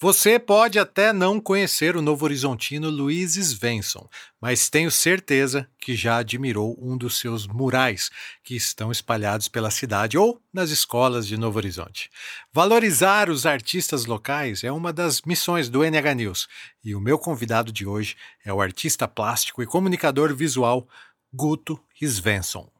Você 0.00 0.38
pode 0.38 0.78
até 0.78 1.12
não 1.12 1.40
conhecer 1.40 1.96
o 1.96 2.00
novo 2.00 2.24
horizontino 2.24 2.88
Luiz 2.88 3.34
Svensson, 3.34 4.08
mas 4.40 4.70
tenho 4.70 4.92
certeza 4.92 5.68
que 5.76 5.96
já 5.96 6.18
admirou 6.18 6.78
um 6.80 6.96
dos 6.96 7.18
seus 7.18 7.48
murais 7.48 8.08
que 8.44 8.54
estão 8.54 8.92
espalhados 8.92 9.48
pela 9.48 9.72
cidade 9.72 10.16
ou 10.16 10.40
nas 10.52 10.70
escolas 10.70 11.26
de 11.26 11.36
Novo 11.36 11.58
Horizonte. 11.58 12.08
Valorizar 12.52 13.28
os 13.28 13.44
artistas 13.44 14.06
locais 14.06 14.62
é 14.62 14.70
uma 14.70 14.92
das 14.92 15.22
missões 15.22 15.68
do 15.68 15.82
NH 15.82 16.14
News 16.14 16.48
e 16.84 16.94
o 16.94 17.00
meu 17.00 17.18
convidado 17.18 17.72
de 17.72 17.84
hoje 17.84 18.14
é 18.44 18.52
o 18.52 18.60
artista 18.60 19.08
plástico 19.08 19.64
e 19.64 19.66
comunicador 19.66 20.32
visual 20.32 20.86
Guto 21.32 21.76
Svensson. 22.00 22.70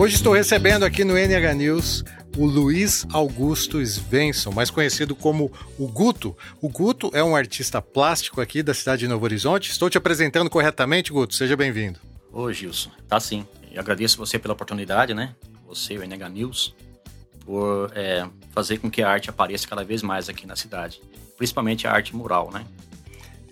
Hoje 0.00 0.14
estou 0.14 0.32
recebendo 0.32 0.82
aqui 0.82 1.04
no 1.04 1.12
NH 1.12 1.54
News 1.54 2.04
o 2.34 2.46
Luiz 2.46 3.06
Augusto 3.12 3.84
Svensson, 3.84 4.50
mais 4.50 4.70
conhecido 4.70 5.14
como 5.14 5.52
o 5.78 5.86
Guto. 5.86 6.34
O 6.58 6.70
Guto 6.70 7.10
é 7.12 7.22
um 7.22 7.36
artista 7.36 7.82
plástico 7.82 8.40
aqui 8.40 8.62
da 8.62 8.72
cidade 8.72 9.00
de 9.00 9.08
Novo 9.08 9.26
Horizonte. 9.26 9.70
Estou 9.70 9.90
te 9.90 9.98
apresentando 9.98 10.48
corretamente, 10.48 11.12
Guto? 11.12 11.34
Seja 11.34 11.54
bem-vindo. 11.54 12.00
Ô, 12.32 12.50
Gilson. 12.50 12.90
Tá 13.06 13.20
sim. 13.20 13.46
Eu 13.70 13.78
agradeço 13.78 14.16
você 14.16 14.38
pela 14.38 14.54
oportunidade, 14.54 15.12
né? 15.12 15.34
Você 15.68 15.92
e 15.92 15.98
o 15.98 16.02
NH 16.02 16.28
News, 16.30 16.74
por 17.44 17.92
é, 17.94 18.26
fazer 18.52 18.78
com 18.78 18.90
que 18.90 19.02
a 19.02 19.10
arte 19.10 19.28
apareça 19.28 19.68
cada 19.68 19.84
vez 19.84 20.02
mais 20.02 20.30
aqui 20.30 20.46
na 20.46 20.56
cidade. 20.56 20.98
Principalmente 21.36 21.86
a 21.86 21.92
arte 21.92 22.16
mural, 22.16 22.50
né? 22.50 22.64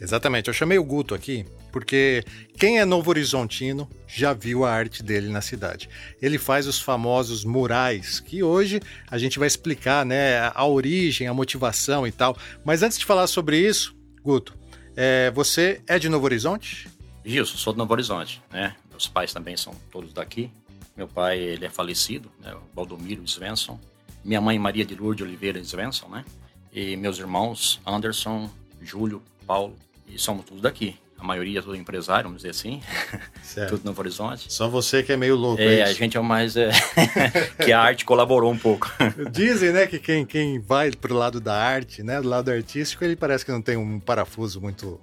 Exatamente. 0.00 0.48
Eu 0.48 0.54
chamei 0.54 0.78
o 0.78 0.84
Guto 0.84 1.14
aqui 1.14 1.44
porque 1.70 2.24
quem 2.56 2.78
é 2.78 2.84
novo 2.84 3.10
horizontino 3.10 3.88
já 4.06 4.32
viu 4.32 4.64
a 4.64 4.70
arte 4.72 5.02
dele 5.02 5.28
na 5.28 5.40
cidade. 5.40 5.88
Ele 6.20 6.38
faz 6.38 6.66
os 6.66 6.80
famosos 6.80 7.44
murais, 7.44 8.20
que 8.20 8.42
hoje 8.42 8.80
a 9.10 9.18
gente 9.18 9.38
vai 9.38 9.46
explicar 9.46 10.04
né, 10.04 10.50
a 10.54 10.64
origem, 10.66 11.26
a 11.26 11.34
motivação 11.34 12.06
e 12.06 12.12
tal. 12.12 12.36
Mas 12.64 12.82
antes 12.82 12.98
de 12.98 13.04
falar 13.04 13.26
sobre 13.26 13.58
isso, 13.58 13.94
Guto, 14.22 14.56
é, 14.96 15.30
você 15.30 15.80
é 15.86 15.98
de 15.98 16.08
Novo 16.08 16.24
Horizonte? 16.24 16.88
Isso, 17.24 17.58
sou 17.58 17.72
de 17.72 17.78
Novo 17.78 17.92
Horizonte. 17.92 18.42
Né? 18.50 18.74
Meus 18.90 19.06
pais 19.06 19.32
também 19.32 19.56
são 19.56 19.74
todos 19.90 20.12
daqui. 20.12 20.50
Meu 20.96 21.06
pai 21.06 21.38
ele 21.38 21.64
é 21.64 21.70
falecido, 21.70 22.30
né, 22.42 22.52
o 22.54 22.74
Baldomiro 22.74 23.26
Svensson. 23.28 23.78
Minha 24.24 24.40
mãe 24.40 24.58
Maria 24.58 24.84
de 24.84 24.96
Lourdes 24.96 25.24
Oliveira 25.24 25.62
Svensson, 25.62 26.08
né? 26.08 26.24
E 26.72 26.96
meus 26.96 27.18
irmãos 27.18 27.80
Anderson, 27.86 28.50
Júlio, 28.82 29.22
Paulo, 29.46 29.76
e 30.08 30.18
somos 30.18 30.44
todos 30.44 30.60
daqui 30.60 30.98
a 31.18 31.24
maioria 31.24 31.58
é 31.58 31.62
tudo 31.62 31.74
empresário, 31.74 32.24
vamos 32.24 32.42
dizer 32.42 32.50
assim. 32.50 32.80
Certo. 33.42 33.70
tudo 33.70 33.84
Novo 33.84 34.00
Horizonte. 34.00 34.52
Só 34.52 34.68
você 34.68 35.02
que 35.02 35.12
é 35.12 35.16
meio 35.16 35.34
louco, 35.34 35.60
é, 35.60 35.80
é 35.80 35.82
a 35.82 35.92
gente 35.92 36.16
é 36.16 36.20
o 36.20 36.24
mais... 36.24 36.56
É, 36.56 36.70
que 37.64 37.72
a 37.72 37.80
arte 37.80 38.04
colaborou 38.04 38.52
um 38.52 38.58
pouco. 38.58 38.90
Dizem, 39.32 39.72
né, 39.72 39.86
que 39.86 39.98
quem, 39.98 40.24
quem 40.24 40.60
vai 40.60 40.90
pro 40.92 41.14
lado 41.14 41.40
da 41.40 41.54
arte, 41.54 42.02
né, 42.02 42.20
do 42.20 42.28
lado 42.28 42.50
artístico, 42.50 43.04
ele 43.04 43.16
parece 43.16 43.44
que 43.44 43.50
não 43.50 43.60
tem 43.60 43.76
um 43.76 43.98
parafuso 43.98 44.60
muito... 44.60 45.00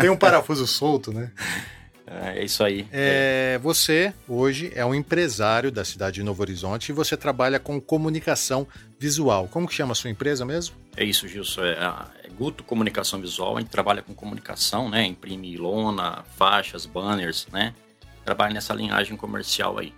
tem 0.00 0.10
um 0.10 0.16
parafuso 0.16 0.66
solto, 0.66 1.12
né? 1.12 1.30
É 2.10 2.44
isso 2.44 2.64
aí. 2.64 2.88
É, 2.90 3.56
você, 3.62 4.12
hoje, 4.28 4.72
é 4.74 4.84
um 4.84 4.92
empresário 4.92 5.70
da 5.70 5.84
cidade 5.84 6.16
de 6.16 6.24
Novo 6.24 6.42
Horizonte 6.42 6.88
e 6.88 6.92
você 6.92 7.16
trabalha 7.16 7.60
com 7.60 7.80
comunicação 7.80 8.66
visual. 8.98 9.46
Como 9.46 9.68
que 9.68 9.74
chama 9.74 9.92
a 9.92 9.94
sua 9.94 10.10
empresa 10.10 10.44
mesmo? 10.44 10.74
É 10.96 11.04
isso, 11.04 11.28
Gilson. 11.28 11.62
É, 11.62 11.74
é 12.24 12.28
Guto 12.30 12.64
Comunicação 12.64 13.20
Visual. 13.20 13.56
A 13.56 13.60
gente 13.60 13.70
trabalha 13.70 14.02
com 14.02 14.12
comunicação, 14.12 14.90
né? 14.90 15.06
Imprime 15.06 15.56
lona, 15.56 16.24
faixas, 16.36 16.84
banners, 16.84 17.46
né? 17.52 17.72
Trabalha 18.24 18.54
nessa 18.54 18.74
linhagem 18.74 19.16
comercial 19.16 19.78
aí. 19.78 19.94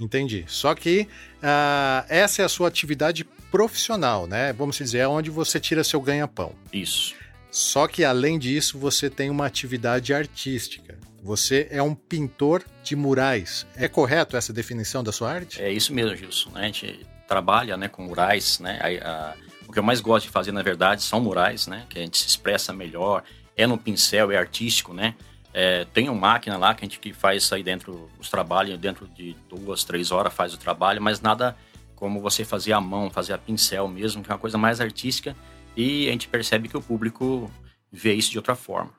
Entendi. 0.00 0.44
Só 0.48 0.74
que 0.74 1.08
uh, 1.36 2.04
essa 2.08 2.42
é 2.42 2.44
a 2.44 2.48
sua 2.48 2.66
atividade 2.68 3.24
profissional, 3.50 4.26
né? 4.26 4.52
Vamos 4.52 4.76
dizer, 4.76 4.98
é 4.98 5.08
onde 5.08 5.30
você 5.30 5.60
tira 5.60 5.84
seu 5.84 6.00
ganha-pão. 6.00 6.52
Isso. 6.72 7.14
Só 7.50 7.86
que 7.86 8.04
além 8.04 8.38
disso, 8.38 8.78
você 8.78 9.08
tem 9.08 9.30
uma 9.30 9.46
atividade 9.46 10.12
artística. 10.12 10.98
Você 11.26 11.66
é 11.72 11.82
um 11.82 11.92
pintor 11.92 12.62
de 12.84 12.94
murais. 12.94 13.66
É 13.74 13.88
correto 13.88 14.36
essa 14.36 14.52
definição 14.52 15.02
da 15.02 15.10
sua 15.10 15.32
arte? 15.32 15.60
É 15.60 15.68
isso 15.68 15.92
mesmo, 15.92 16.14
Gilson. 16.14 16.52
A 16.54 16.62
gente 16.62 17.04
trabalha 17.26 17.76
né, 17.76 17.88
com 17.88 18.02
murais. 18.04 18.60
Né? 18.60 18.78
A, 18.80 19.10
a, 19.10 19.34
o 19.66 19.72
que 19.72 19.78
eu 19.80 19.82
mais 19.82 20.00
gosto 20.00 20.26
de 20.26 20.30
fazer, 20.30 20.52
na 20.52 20.62
verdade, 20.62 21.02
são 21.02 21.20
murais, 21.20 21.66
né? 21.66 21.84
que 21.90 21.98
a 21.98 22.02
gente 22.02 22.16
se 22.16 22.28
expressa 22.28 22.72
melhor. 22.72 23.24
É 23.56 23.66
no 23.66 23.76
pincel, 23.76 24.30
é 24.30 24.36
artístico, 24.36 24.94
né? 24.94 25.16
É, 25.52 25.84
tem 25.86 26.08
uma 26.08 26.20
máquina 26.20 26.56
lá 26.56 26.74
que 26.74 26.84
a 26.84 26.86
gente 26.86 27.00
que 27.00 27.12
faz 27.12 27.52
aí 27.52 27.62
dentro 27.62 28.08
os 28.20 28.30
trabalhos, 28.30 28.78
dentro 28.78 29.08
de 29.08 29.34
duas, 29.48 29.82
três 29.82 30.12
horas 30.12 30.32
faz 30.32 30.54
o 30.54 30.58
trabalho, 30.58 31.02
mas 31.02 31.20
nada 31.20 31.56
como 31.96 32.20
você 32.20 32.44
fazer 32.44 32.72
a 32.72 32.80
mão, 32.80 33.10
fazer 33.10 33.32
a 33.32 33.38
pincel 33.38 33.88
mesmo, 33.88 34.22
que 34.22 34.30
é 34.30 34.34
uma 34.34 34.38
coisa 34.38 34.58
mais 34.58 34.80
artística 34.80 35.34
e 35.74 36.06
a 36.08 36.12
gente 36.12 36.28
percebe 36.28 36.68
que 36.68 36.76
o 36.76 36.82
público 36.82 37.50
vê 37.90 38.12
isso 38.12 38.30
de 38.30 38.36
outra 38.36 38.54
forma. 38.54 38.92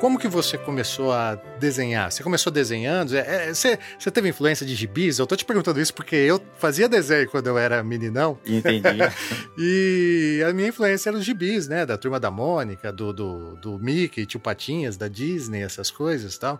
Como 0.00 0.18
que 0.18 0.28
você 0.28 0.56
começou 0.56 1.12
a 1.12 1.34
desenhar? 1.58 2.10
Você 2.10 2.22
começou 2.22 2.50
desenhando? 2.50 3.14
É, 3.14 3.48
é, 3.50 3.54
você, 3.54 3.78
você 3.98 4.10
teve 4.10 4.30
influência 4.30 4.64
de 4.64 4.74
gibis? 4.74 5.18
Eu 5.18 5.26
tô 5.26 5.36
te 5.36 5.44
perguntando 5.44 5.78
isso 5.78 5.92
porque 5.92 6.16
eu 6.16 6.40
fazia 6.56 6.88
desenho 6.88 7.28
quando 7.28 7.48
eu 7.48 7.58
era 7.58 7.82
meninão. 7.82 8.38
Entendi. 8.46 8.98
e 9.58 10.42
a 10.48 10.54
minha 10.54 10.68
influência 10.68 11.10
era 11.10 11.18
os 11.18 11.24
gibis, 11.24 11.68
né? 11.68 11.84
Da 11.84 11.98
Turma 11.98 12.18
da 12.18 12.30
Mônica, 12.30 12.90
do, 12.90 13.12
do, 13.12 13.56
do 13.56 13.78
Mickey, 13.78 14.24
Tio 14.24 14.40
Patinhas, 14.40 14.96
da 14.96 15.06
Disney, 15.06 15.62
essas 15.62 15.90
coisas 15.90 16.34
e 16.34 16.40
tal. 16.40 16.58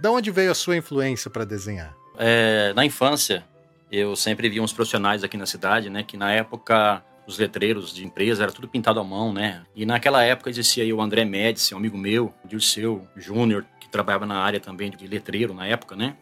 Da 0.00 0.10
onde 0.10 0.32
veio 0.32 0.50
a 0.50 0.54
sua 0.54 0.76
influência 0.76 1.30
para 1.30 1.44
desenhar? 1.44 1.94
É, 2.18 2.72
na 2.74 2.84
infância, 2.84 3.44
eu 3.92 4.16
sempre 4.16 4.48
vi 4.48 4.60
uns 4.60 4.72
profissionais 4.72 5.22
aqui 5.22 5.36
na 5.36 5.46
cidade, 5.46 5.88
né? 5.88 6.02
Que 6.02 6.16
na 6.16 6.32
época 6.32 7.00
os 7.26 7.38
letreiros 7.38 7.94
de 7.94 8.04
empresa, 8.04 8.42
era 8.42 8.52
tudo 8.52 8.68
pintado 8.68 9.00
à 9.00 9.04
mão, 9.04 9.32
né? 9.32 9.62
E 9.74 9.86
naquela 9.86 10.22
época 10.22 10.50
existia 10.50 10.84
aí 10.84 10.92
o 10.92 11.00
André 11.00 11.24
Médici, 11.24 11.74
um 11.74 11.78
amigo 11.78 11.96
meu, 11.96 12.34
o 12.44 12.48
Dirceu 12.48 13.06
Júnior, 13.16 13.64
que 13.80 13.88
trabalhava 13.88 14.26
na 14.26 14.36
área 14.36 14.60
também 14.60 14.90
de 14.90 15.06
letreiro 15.06 15.54
na 15.54 15.66
época, 15.66 15.94
né? 15.94 16.16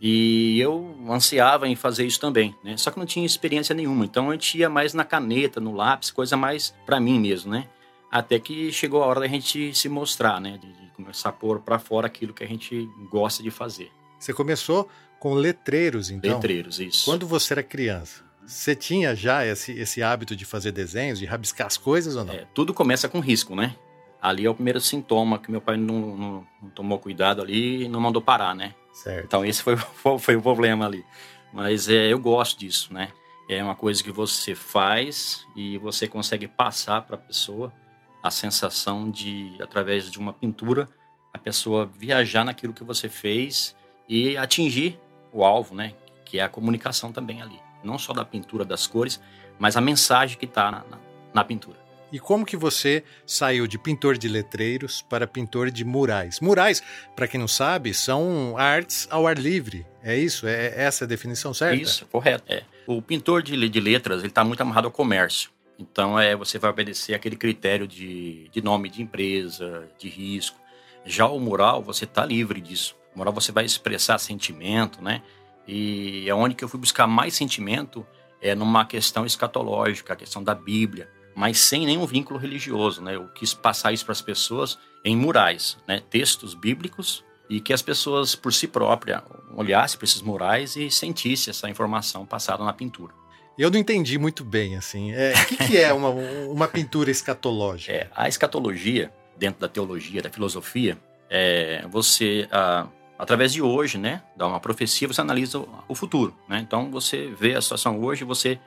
E 0.00 0.58
eu 0.58 0.96
ansiava 1.10 1.68
em 1.68 1.76
fazer 1.76 2.06
isso 2.06 2.18
também, 2.18 2.54
né? 2.64 2.76
Só 2.76 2.90
que 2.90 2.98
não 2.98 3.04
tinha 3.04 3.26
experiência 3.26 3.74
nenhuma, 3.74 4.04
então 4.04 4.30
a 4.30 4.32
gente 4.32 4.56
ia 4.56 4.68
mais 4.68 4.94
na 4.94 5.04
caneta, 5.04 5.60
no 5.60 5.74
lápis, 5.74 6.10
coisa 6.10 6.36
mais 6.36 6.74
para 6.86 6.98
mim 6.98 7.20
mesmo, 7.20 7.52
né? 7.52 7.68
Até 8.10 8.38
que 8.38 8.72
chegou 8.72 9.02
a 9.02 9.06
hora 9.06 9.20
da 9.20 9.28
gente 9.28 9.74
se 9.74 9.88
mostrar, 9.88 10.40
né? 10.40 10.58
De, 10.58 10.72
de 10.72 10.90
começar 10.92 11.28
a 11.28 11.32
pôr 11.32 11.60
para 11.60 11.78
fora 11.78 12.06
aquilo 12.06 12.32
que 12.32 12.42
a 12.42 12.46
gente 12.46 12.88
gosta 13.10 13.42
de 13.42 13.50
fazer. 13.50 13.90
Você 14.18 14.32
começou 14.32 14.88
com 15.18 15.34
letreiros, 15.34 16.10
então? 16.10 16.34
Letreiros, 16.34 16.80
isso. 16.80 17.04
Quando 17.04 17.26
você 17.26 17.52
era 17.52 17.62
criança? 17.62 18.29
Você 18.50 18.74
tinha 18.74 19.14
já 19.14 19.46
esse, 19.46 19.70
esse 19.70 20.02
hábito 20.02 20.34
de 20.34 20.44
fazer 20.44 20.72
desenhos, 20.72 21.20
de 21.20 21.24
rabiscar 21.24 21.68
as 21.68 21.76
coisas 21.76 22.16
ou 22.16 22.24
não? 22.24 22.34
É, 22.34 22.44
tudo 22.52 22.74
começa 22.74 23.08
com 23.08 23.20
risco, 23.20 23.54
né? 23.54 23.76
Ali 24.20 24.44
é 24.44 24.50
o 24.50 24.54
primeiro 24.54 24.80
sintoma 24.80 25.38
que 25.38 25.52
meu 25.52 25.60
pai 25.60 25.76
não, 25.76 26.16
não, 26.16 26.46
não 26.60 26.70
tomou 26.70 26.98
cuidado 26.98 27.40
ali 27.40 27.84
e 27.84 27.88
não 27.88 28.00
mandou 28.00 28.20
parar, 28.20 28.52
né? 28.56 28.74
Certo. 28.92 29.24
Então 29.24 29.44
esse 29.44 29.62
foi, 29.62 29.76
foi 30.18 30.34
o 30.34 30.42
problema 30.42 30.84
ali. 30.84 31.04
Mas 31.52 31.88
é, 31.88 32.12
eu 32.12 32.18
gosto 32.18 32.58
disso, 32.58 32.92
né? 32.92 33.12
É 33.48 33.62
uma 33.62 33.76
coisa 33.76 34.02
que 34.02 34.10
você 34.10 34.52
faz 34.52 35.46
e 35.54 35.78
você 35.78 36.08
consegue 36.08 36.48
passar 36.48 37.02
para 37.02 37.14
a 37.14 37.18
pessoa 37.18 37.72
a 38.20 38.32
sensação 38.32 39.08
de, 39.08 39.56
através 39.62 40.10
de 40.10 40.18
uma 40.18 40.32
pintura, 40.32 40.88
a 41.32 41.38
pessoa 41.38 41.86
viajar 41.86 42.44
naquilo 42.44 42.72
que 42.72 42.82
você 42.82 43.08
fez 43.08 43.76
e 44.08 44.36
atingir 44.36 44.98
o 45.32 45.44
alvo, 45.44 45.72
né? 45.72 45.94
Que 46.24 46.40
é 46.40 46.42
a 46.42 46.48
comunicação 46.48 47.12
também 47.12 47.40
ali 47.40 47.69
não 47.82 47.98
só 47.98 48.12
da 48.12 48.24
pintura 48.24 48.64
das 48.64 48.86
cores, 48.86 49.20
mas 49.58 49.76
a 49.76 49.80
mensagem 49.80 50.38
que 50.38 50.44
está 50.44 50.70
na, 50.70 50.84
na, 50.90 50.98
na, 51.34 51.44
pintura. 51.44 51.78
E 52.12 52.18
como 52.18 52.44
que 52.44 52.56
você 52.56 53.04
saiu 53.24 53.66
de 53.66 53.78
pintor 53.78 54.18
de 54.18 54.28
letreiros 54.28 55.02
para 55.02 55.26
pintor 55.26 55.70
de 55.70 55.84
murais? 55.84 56.40
Murais, 56.40 56.82
para 57.14 57.28
quem 57.28 57.38
não 57.38 57.46
sabe, 57.46 57.94
são 57.94 58.56
artes 58.56 59.06
ao 59.10 59.26
ar 59.26 59.38
livre. 59.38 59.86
É 60.02 60.16
isso? 60.16 60.46
É 60.46 60.72
essa 60.76 61.04
a 61.04 61.08
definição 61.08 61.54
certa? 61.54 61.80
Isso, 61.80 62.06
correto. 62.06 62.44
É. 62.52 62.64
O 62.86 63.00
pintor 63.00 63.42
de, 63.42 63.68
de 63.68 63.80
letras 63.80 64.20
ele 64.20 64.28
está 64.28 64.42
muito 64.42 64.60
amarrado 64.60 64.86
ao 64.86 64.92
comércio. 64.92 65.50
Então 65.78 66.18
é, 66.18 66.34
você 66.34 66.58
vai 66.58 66.70
obedecer 66.70 67.14
aquele 67.14 67.36
critério 67.36 67.86
de, 67.86 68.48
de 68.50 68.60
nome 68.60 68.88
de 68.88 69.02
empresa, 69.02 69.88
de 69.98 70.08
risco. 70.08 70.58
Já 71.04 71.26
o 71.26 71.38
mural, 71.38 71.82
você 71.82 72.04
está 72.04 72.24
livre 72.24 72.60
disso. 72.60 72.96
O 73.14 73.18
mural 73.18 73.32
você 73.32 73.50
vai 73.52 73.64
expressar 73.64 74.18
sentimento, 74.18 75.02
né? 75.02 75.22
E 75.66 76.28
é 76.28 76.34
onde 76.34 76.54
que 76.54 76.64
eu 76.64 76.68
fui 76.68 76.80
buscar 76.80 77.06
mais 77.06 77.34
sentimento 77.34 78.06
é 78.40 78.54
numa 78.54 78.84
questão 78.84 79.26
escatológica, 79.26 80.14
a 80.14 80.16
questão 80.16 80.42
da 80.42 80.54
Bíblia, 80.54 81.08
mas 81.34 81.58
sem 81.58 81.86
nenhum 81.86 82.06
vínculo 82.06 82.38
religioso, 82.38 83.02
né? 83.02 83.14
Eu 83.14 83.28
quis 83.28 83.52
passar 83.52 83.92
isso 83.92 84.04
para 84.04 84.12
as 84.12 84.22
pessoas 84.22 84.78
em 85.04 85.16
murais, 85.16 85.76
né? 85.86 86.02
Textos 86.10 86.54
bíblicos 86.54 87.24
e 87.48 87.60
que 87.60 87.72
as 87.72 87.82
pessoas 87.82 88.34
por 88.34 88.52
si 88.52 88.66
próprias 88.66 89.22
olhassem 89.54 89.98
para 89.98 90.04
esses 90.04 90.22
murais 90.22 90.76
e 90.76 90.90
sentissem 90.90 91.50
essa 91.50 91.68
informação 91.68 92.24
passada 92.24 92.64
na 92.64 92.72
pintura. 92.72 93.12
Eu 93.58 93.70
não 93.70 93.78
entendi 93.78 94.16
muito 94.18 94.44
bem, 94.44 94.76
assim. 94.76 95.12
É, 95.12 95.34
o 95.34 95.46
que, 95.46 95.56
que 95.56 95.78
é 95.78 95.92
uma, 95.92 96.08
uma 96.08 96.68
pintura 96.68 97.10
escatológica? 97.10 97.92
É, 97.92 98.08
a 98.14 98.28
escatologia, 98.28 99.12
dentro 99.36 99.60
da 99.60 99.68
teologia, 99.68 100.22
da 100.22 100.30
filosofia, 100.30 100.96
é 101.28 101.84
você, 101.88 102.48
a, 102.50 102.86
através 103.20 103.52
de 103.52 103.60
hoje, 103.60 103.98
né, 103.98 104.22
dá 104.34 104.46
uma 104.46 104.58
profecia, 104.58 105.06
você 105.06 105.20
analisa 105.20 105.62
o, 105.86 105.94
futuro, 105.94 106.34
né? 106.48 106.58
Então, 106.60 106.90
você 106.90 107.26
vê 107.28 107.54
a 107.54 107.60
situação 107.60 108.02
hoje, 108.02 108.24
você 108.24 108.58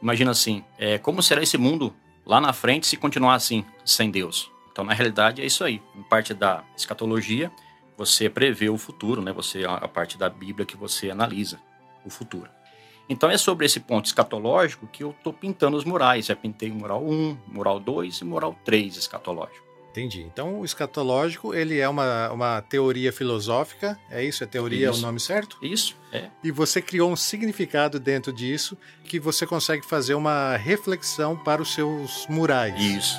imagina 0.00 0.30
assim, 0.30 0.64
é, 0.78 0.96
como 0.96 1.22
será 1.22 1.42
esse 1.42 1.58
mundo 1.58 1.92
lá 2.24 2.40
na 2.40 2.52
frente 2.52 2.86
se 2.86 2.96
continuar 2.96 3.34
assim, 3.34 3.64
sem 3.84 4.10
Deus? 4.10 4.50
Então, 4.70 4.84
na 4.84 4.92
realidade, 4.92 5.42
é 5.42 5.46
isso 5.46 5.64
aí. 5.64 5.82
Em 5.94 6.02
parte 6.02 6.32
da 6.32 6.62
escatologia, 6.76 7.50
você 7.96 8.28
prevê 8.28 8.68
o 8.68 8.78
futuro, 8.78 9.22
né? 9.22 9.32
Você 9.32 9.64
a 9.64 9.88
parte 9.88 10.18
da 10.18 10.28
Bíblia 10.28 10.66
que 10.66 10.76
você 10.76 11.10
analisa 11.10 11.58
o 12.04 12.10
futuro. 12.10 12.48
Então 13.08 13.30
é 13.30 13.38
sobre 13.38 13.66
esse 13.66 13.80
ponto 13.80 14.06
escatológico 14.06 14.86
que 14.86 15.02
eu 15.02 15.10
estou 15.10 15.32
pintando 15.32 15.76
os 15.76 15.84
murais. 15.84 16.26
Já 16.26 16.36
pintei 16.36 16.70
mural 16.70 17.04
1, 17.04 17.38
mural 17.46 17.78
2 17.78 18.18
e 18.18 18.24
mural 18.24 18.56
3 18.64 18.96
escatológico. 18.96 19.65
Entendi. 19.96 20.20
Então 20.22 20.60
o 20.60 20.64
escatológico 20.64 21.54
ele 21.54 21.78
é 21.78 21.88
uma, 21.88 22.30
uma 22.30 22.60
teoria 22.60 23.10
filosófica, 23.10 23.98
é 24.10 24.22
isso? 24.22 24.44
É 24.44 24.46
teoria 24.46 24.90
isso. 24.90 24.98
é 24.98 25.02
o 25.02 25.06
nome 25.06 25.18
certo? 25.18 25.56
Isso, 25.62 25.96
é. 26.12 26.28
E 26.44 26.50
você 26.50 26.82
criou 26.82 27.10
um 27.10 27.16
significado 27.16 27.98
dentro 27.98 28.30
disso 28.30 28.76
que 29.04 29.18
você 29.18 29.46
consegue 29.46 29.86
fazer 29.86 30.14
uma 30.14 30.56
reflexão 30.56 31.34
para 31.34 31.62
os 31.62 31.72
seus 31.72 32.26
murais. 32.28 32.78
Isso. 32.78 33.18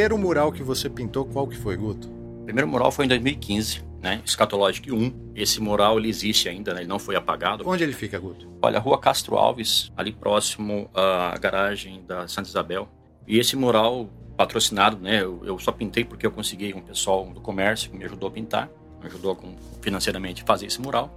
Primeiro 0.00 0.16
mural 0.16 0.50
que 0.50 0.62
você 0.62 0.88
pintou, 0.88 1.26
qual 1.26 1.46
que 1.46 1.54
foi, 1.54 1.76
Guto? 1.76 2.08
O 2.08 2.44
primeiro 2.44 2.66
mural 2.66 2.90
foi 2.90 3.04
em 3.04 3.08
2015, 3.08 3.84
né? 4.00 4.22
Escatológico 4.24 4.94
1. 4.94 5.32
Esse 5.34 5.60
mural 5.60 5.98
ele 5.98 6.08
existe 6.08 6.48
ainda, 6.48 6.72
né? 6.72 6.80
Ele 6.80 6.88
não 6.88 6.98
foi 6.98 7.16
apagado. 7.16 7.68
Onde 7.68 7.84
ele 7.84 7.92
fica, 7.92 8.18
Guto? 8.18 8.48
Olha, 8.62 8.78
a 8.78 8.80
Rua 8.80 8.98
Castro 8.98 9.36
Alves, 9.36 9.92
ali 9.94 10.10
próximo 10.10 10.88
à 10.94 11.36
garagem 11.36 12.02
da 12.08 12.26
Santa 12.26 12.48
Isabel. 12.48 12.88
E 13.28 13.38
esse 13.38 13.54
mural 13.56 14.08
patrocinado, 14.38 14.96
né? 14.96 15.22
Eu, 15.22 15.42
eu 15.44 15.58
só 15.58 15.70
pintei 15.70 16.02
porque 16.02 16.26
eu 16.26 16.30
consegui 16.30 16.72
um 16.72 16.80
pessoal 16.80 17.26
do 17.26 17.42
comércio 17.42 17.90
que 17.90 17.98
me 17.98 18.04
ajudou 18.06 18.30
a 18.30 18.32
pintar, 18.32 18.70
me 19.02 19.06
ajudou 19.06 19.36
com, 19.36 19.54
financeiramente 19.82 20.42
a 20.42 20.46
fazer 20.46 20.64
esse 20.64 20.80
mural. 20.80 21.14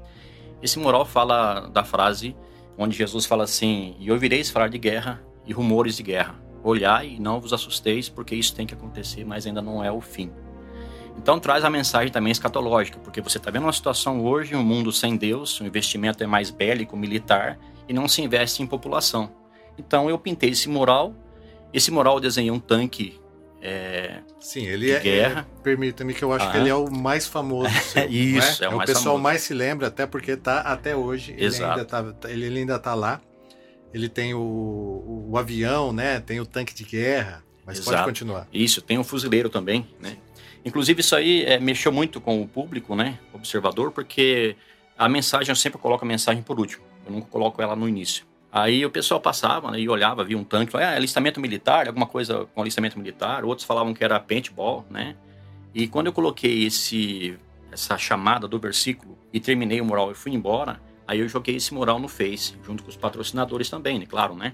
Esse 0.62 0.78
mural 0.78 1.06
fala 1.06 1.70
da 1.70 1.86
frase 1.86 2.36
onde 2.78 2.98
Jesus 2.98 3.26
fala 3.26 3.46
assim: 3.46 3.96
"E 3.98 4.12
ouvireis 4.12 4.50
falar 4.50 4.68
de 4.68 4.78
guerra 4.78 5.24
e 5.48 5.54
rumores 5.54 5.96
de 5.96 6.04
guerra 6.04 6.43
olhai 6.64 7.16
e 7.16 7.20
não 7.20 7.40
vos 7.40 7.54
assusteis, 7.54 8.10
porque 8.10 8.34
isso 8.34 8.56
tem 8.56 8.66
que 8.66 8.74
acontecer, 8.74 9.26
mas 9.26 9.46
ainda 9.46 9.62
não 9.62 9.84
é 9.84 9.92
o 9.92 10.02
fim. 10.02 10.32
Então 11.18 11.40
traz 11.40 11.64
a 11.64 11.70
mensagem 11.70 12.12
também 12.12 12.32
escatológica, 12.32 12.98
porque 13.00 13.22
você 13.22 13.38
está 13.38 13.52
vendo 13.52 13.64
uma 13.64 13.74
situação 13.74 14.24
hoje, 14.24 14.56
um 14.56 14.64
mundo 14.64 14.92
sem 14.92 15.16
Deus, 15.16 15.60
o 15.60 15.66
investimento 15.66 16.24
é 16.24 16.28
mais 16.28 16.50
bélico, 16.50 16.98
militar, 16.98 17.60
e 17.88 17.94
não 17.94 18.08
se 18.08 18.22
investe 18.22 18.64
em 18.64 18.68
população. 18.68 19.32
Então 19.78 20.10
eu 20.10 20.18
pintei 20.18 20.50
esse 20.50 20.70
mural, 20.70 21.14
esse 21.74 21.92
mural 21.92 22.16
eu 22.16 22.22
desenhei 22.22 22.52
um 22.52 22.60
tanque 22.60 23.22
é, 23.66 24.20
Sim, 24.42 24.66
ele 24.66 24.92
é, 24.92 25.00
guerra. 25.00 25.48
É, 25.50 25.64
Permita-me 25.64 26.14
que 26.14 26.22
eu 26.22 26.34
acho 26.34 26.52
que 26.52 26.58
ele 26.58 26.68
é 26.68 26.76
o 26.76 26.92
mais 26.92 27.26
famoso. 27.26 27.74
Seu, 27.80 28.10
Isso, 28.10 28.62
é? 28.62 28.66
é, 28.66 28.70
o, 28.70 28.74
é 28.74 28.76
o 28.76 28.80
pessoal 28.80 29.04
famoso. 29.04 29.24
mais 29.24 29.42
se 29.42 29.54
lembra, 29.54 29.88
até 29.88 30.06
porque 30.06 30.32
está 30.32 30.60
até 30.60 30.94
hoje. 30.94 31.34
Exato. 31.38 31.64
Ele 31.64 31.70
ainda 31.72 31.82
está 31.82 32.30
ele 32.30 32.60
ainda 32.60 32.78
tá 32.78 32.94
lá 32.94 33.22
ele 33.94 34.10
tem 34.10 34.34
o, 34.34 34.40
o, 34.40 35.28
o 35.32 35.38
avião, 35.38 35.94
né? 35.94 36.20
Tem 36.20 36.40
o 36.40 36.46
tanque 36.46 36.74
de 36.74 36.84
guerra. 36.84 37.44
Mas 37.66 37.78
Exato. 37.78 37.96
pode 37.96 38.08
continuar. 38.10 38.48
Isso, 38.52 38.82
tem 38.82 38.98
um 38.98 39.04
fuzileiro 39.04 39.50
também, 39.50 39.88
né? 40.00 40.18
Inclusive, 40.66 41.02
isso 41.02 41.16
aí 41.16 41.44
é, 41.44 41.60
mexeu 41.60 41.92
muito 41.92 42.20
com 42.20 42.42
o 42.42 42.48
público, 42.48 42.96
né? 42.96 43.20
Observador, 43.34 43.92
porque 43.92 44.56
a 44.98 45.08
mensagem, 45.08 45.50
eu 45.50 45.56
sempre 45.56 45.80
coloco 45.80 46.04
a 46.04 46.08
mensagem 46.08 46.42
por 46.42 46.60
último. 46.60 46.84
Eu 47.06 47.12
nunca 47.12 47.28
coloco 47.28 47.62
ela 47.62 47.76
no 47.76 47.88
início. 47.88 48.26
Aí 48.52 48.86
o 48.86 48.90
pessoal 48.90 49.20
passava 49.20 49.72
né, 49.72 49.80
e 49.80 49.90
olhava, 49.90 50.24
via 50.24 50.38
um 50.38 50.44
tanque, 50.44 50.72
falava, 50.72 50.92
ah, 50.92 50.96
alistamento 50.96 51.40
militar, 51.40 51.88
alguma 51.88 52.06
coisa 52.06 52.46
com 52.54 52.62
alistamento 52.62 52.98
militar. 53.00 53.44
Outros 53.44 53.66
falavam 53.66 53.94
que 53.94 54.04
era 54.04 54.20
paintball, 54.20 54.86
né? 54.90 55.16
E 55.74 55.88
quando 55.88 56.08
eu 56.08 56.14
coloquei 56.14 56.66
esse, 56.66 57.36
essa 57.72 57.98
chamada 57.98 58.48
do 58.48 58.60
versículo 58.60 59.18
e 59.34 59.40
terminei 59.40 59.82
o 59.82 59.86
mural 59.86 60.12
e 60.12 60.16
fui 60.16 60.32
embora, 60.32 60.80
Aí 61.08 61.20
eu 61.20 61.28
joguei 61.28 61.56
esse 61.56 61.74
mural 61.74 62.00
no 62.00 62.08
Face, 62.08 62.56
junto 62.64 62.84
com 62.84 62.90
os 62.90 62.96
patrocinadores 62.96 63.70
também, 63.70 64.00
né? 64.00 64.06
Claro, 64.06 64.36
né? 64.36 64.54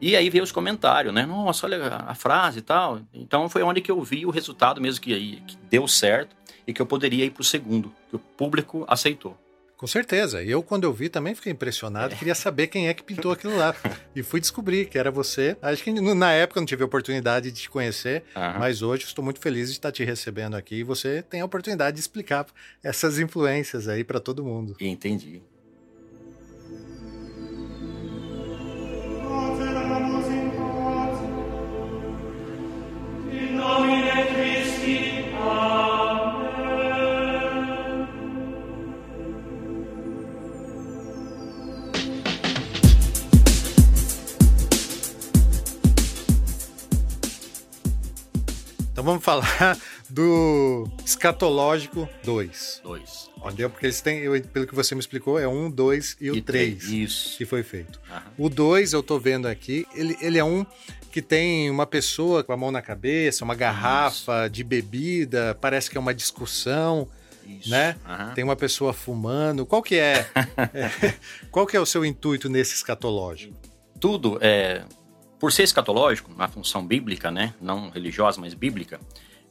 E 0.00 0.14
aí 0.14 0.30
veio 0.30 0.44
os 0.44 0.52
comentários, 0.52 1.12
né? 1.12 1.26
Nossa, 1.26 1.66
olha 1.66 1.86
a 2.06 2.14
frase 2.14 2.60
e 2.60 2.62
tal. 2.62 3.00
Então 3.12 3.48
foi 3.48 3.62
onde 3.62 3.80
que 3.80 3.90
eu 3.90 4.00
vi 4.02 4.24
o 4.24 4.30
resultado 4.30 4.80
mesmo 4.80 5.00
que, 5.00 5.42
que 5.46 5.56
deu 5.68 5.88
certo 5.88 6.36
e 6.66 6.72
que 6.72 6.80
eu 6.80 6.86
poderia 6.86 7.24
ir 7.24 7.30
para 7.30 7.40
o 7.40 7.44
segundo, 7.44 7.92
que 8.08 8.16
o 8.16 8.18
público 8.18 8.84
aceitou. 8.86 9.36
Com 9.78 9.86
certeza. 9.86 10.42
E 10.42 10.50
eu, 10.50 10.60
quando 10.60 10.84
eu 10.84 10.92
vi, 10.92 11.08
também 11.08 11.36
fiquei 11.36 11.52
impressionado. 11.52 12.12
É. 12.12 12.16
Queria 12.16 12.34
saber 12.34 12.66
quem 12.66 12.88
é 12.88 12.94
que 12.94 13.02
pintou 13.02 13.30
aquilo 13.30 13.56
lá. 13.56 13.74
e 14.14 14.24
fui 14.24 14.40
descobrir 14.40 14.86
que 14.86 14.98
era 14.98 15.08
você. 15.08 15.56
Acho 15.62 15.84
que 15.84 15.92
na 15.92 16.32
época 16.32 16.58
eu 16.58 16.62
não 16.62 16.66
tive 16.66 16.82
a 16.82 16.86
oportunidade 16.86 17.52
de 17.52 17.62
te 17.62 17.70
conhecer, 17.70 18.24
uhum. 18.34 18.58
mas 18.58 18.82
hoje 18.82 19.04
estou 19.04 19.24
muito 19.24 19.40
feliz 19.40 19.68
de 19.68 19.74
estar 19.74 19.92
te 19.92 20.04
recebendo 20.04 20.56
aqui. 20.56 20.76
E 20.76 20.82
você 20.82 21.22
tem 21.22 21.40
a 21.40 21.44
oportunidade 21.44 21.94
de 21.94 22.00
explicar 22.00 22.44
essas 22.82 23.20
influências 23.20 23.86
aí 23.86 24.02
para 24.02 24.18
todo 24.18 24.44
mundo. 24.44 24.76
Entendi. 24.80 25.42
Vamos 49.08 49.24
falar 49.24 49.78
do 50.10 50.86
Escatológico 51.02 52.06
2. 52.22 52.82
2. 52.84 53.30
Entendeu? 53.38 53.70
Porque 53.70 53.86
eles 53.86 54.02
têm, 54.02 54.18
eu, 54.18 54.38
pelo 54.42 54.66
que 54.66 54.74
você 54.74 54.94
me 54.94 55.00
explicou, 55.00 55.38
é 55.38 55.48
um, 55.48 55.70
dois 55.70 56.14
e, 56.20 56.26
e 56.26 56.30
o 56.30 56.42
três 56.42 56.84
Isso. 56.84 57.38
que 57.38 57.46
foi 57.46 57.62
feito. 57.62 57.98
Uhum. 58.10 58.46
O 58.46 58.48
dois, 58.50 58.92
eu 58.92 59.02
tô 59.02 59.18
vendo 59.18 59.48
aqui, 59.48 59.86
ele, 59.94 60.14
ele 60.20 60.36
é 60.36 60.44
um 60.44 60.66
que 61.10 61.22
tem 61.22 61.70
uma 61.70 61.86
pessoa 61.86 62.44
com 62.44 62.52
a 62.52 62.56
mão 62.56 62.70
na 62.70 62.82
cabeça, 62.82 63.44
uma 63.46 63.54
garrafa 63.54 64.42
Isso. 64.42 64.50
de 64.50 64.62
bebida, 64.62 65.56
parece 65.58 65.90
que 65.90 65.96
é 65.96 66.00
uma 66.00 66.14
discussão. 66.14 67.08
Isso. 67.46 67.70
Né? 67.70 67.96
Uhum. 68.06 68.34
Tem 68.34 68.44
uma 68.44 68.56
pessoa 68.56 68.92
fumando. 68.92 69.64
Qual 69.64 69.82
que 69.82 69.96
é, 69.96 70.26
é, 70.74 71.14
qual 71.50 71.66
que 71.66 71.74
é 71.74 71.80
o 71.80 71.86
seu 71.86 72.04
intuito 72.04 72.50
nesse 72.50 72.74
escatológico? 72.74 73.56
Tudo 73.98 74.38
é 74.42 74.84
por 75.38 75.52
ser 75.52 75.62
escatológico, 75.62 76.32
na 76.36 76.48
função 76.48 76.86
bíblica, 76.86 77.30
né, 77.30 77.54
não 77.60 77.90
religiosa, 77.90 78.40
mas 78.40 78.54
bíblica, 78.54 79.00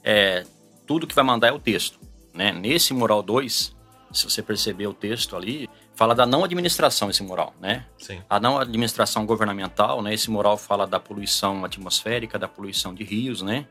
é, 0.03 0.45
tudo 0.85 1.07
que 1.07 1.15
vai 1.15 1.23
mandar 1.23 1.47
é 1.47 1.51
o 1.51 1.59
texto. 1.59 1.99
Né? 2.33 2.51
Nesse 2.51 2.93
moral 2.93 3.23
2, 3.23 3.75
se 4.11 4.23
você 4.23 4.41
perceber 4.41 4.87
o 4.87 4.93
texto 4.93 5.35
ali, 5.35 5.69
fala 5.95 6.13
da 6.13 6.25
não 6.25 6.43
administração 6.43 7.09
esse 7.09 7.23
moral, 7.23 7.53
né? 7.59 7.85
Sim. 7.97 8.21
A 8.29 8.39
não 8.39 8.59
administração 8.59 9.25
governamental, 9.25 10.01
né? 10.01 10.13
Esse 10.13 10.29
moral 10.29 10.55
fala 10.55 10.85
da 10.85 10.99
poluição 10.99 11.65
atmosférica, 11.65 12.37
da 12.37 12.47
poluição 12.47 12.93
de 12.93 13.03
rios, 13.03 13.41
né? 13.41 13.65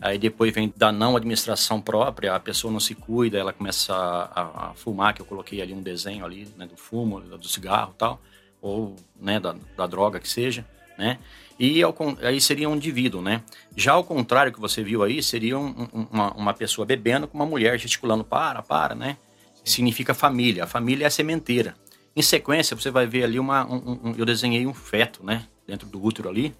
Aí 0.00 0.18
depois 0.18 0.52
vem 0.52 0.72
da 0.76 0.90
não 0.90 1.16
administração 1.16 1.80
própria, 1.80 2.34
a 2.34 2.40
pessoa 2.40 2.72
não 2.72 2.80
se 2.80 2.94
cuida, 2.94 3.38
ela 3.38 3.52
começa 3.52 3.94
a, 3.94 4.70
a 4.70 4.74
fumar, 4.74 5.14
que 5.14 5.22
eu 5.22 5.26
coloquei 5.26 5.62
ali 5.62 5.72
um 5.72 5.82
desenho 5.82 6.24
ali, 6.24 6.46
né, 6.56 6.66
do 6.66 6.76
fumo, 6.76 7.20
do 7.20 7.48
cigarro 7.48 7.94
tal, 7.96 8.20
ou, 8.60 8.94
né, 9.18 9.40
da, 9.40 9.54
da 9.74 9.86
droga 9.86 10.20
que 10.20 10.28
seja, 10.28 10.66
né? 10.98 11.18
E 11.58 11.82
ao, 11.82 11.94
aí 12.22 12.40
seria 12.40 12.68
um 12.68 12.76
indivíduo, 12.76 13.22
né? 13.22 13.42
Já 13.74 13.92
ao 13.92 14.04
contrário 14.04 14.52
que 14.52 14.60
você 14.60 14.82
viu 14.82 15.02
aí, 15.02 15.22
seria 15.22 15.58
um, 15.58 15.88
uma, 16.10 16.32
uma 16.32 16.54
pessoa 16.54 16.84
bebendo 16.84 17.26
com 17.26 17.36
uma 17.36 17.46
mulher 17.46 17.78
gesticulando 17.78 18.22
para, 18.22 18.62
para, 18.62 18.94
né? 18.94 19.16
Significa 19.64 20.12
família. 20.12 20.64
A 20.64 20.66
família 20.66 21.04
é 21.04 21.08
a 21.08 21.10
sementeira. 21.10 21.74
Em 22.14 22.22
sequência, 22.22 22.76
você 22.76 22.90
vai 22.90 23.06
ver 23.06 23.24
ali 23.24 23.38
uma. 23.38 23.66
Um, 23.66 24.00
um, 24.04 24.14
eu 24.16 24.24
desenhei 24.24 24.66
um 24.66 24.74
feto, 24.74 25.24
né? 25.24 25.46
Dentro 25.66 25.88
do 25.88 26.02
útero 26.02 26.28
ali. 26.28 26.54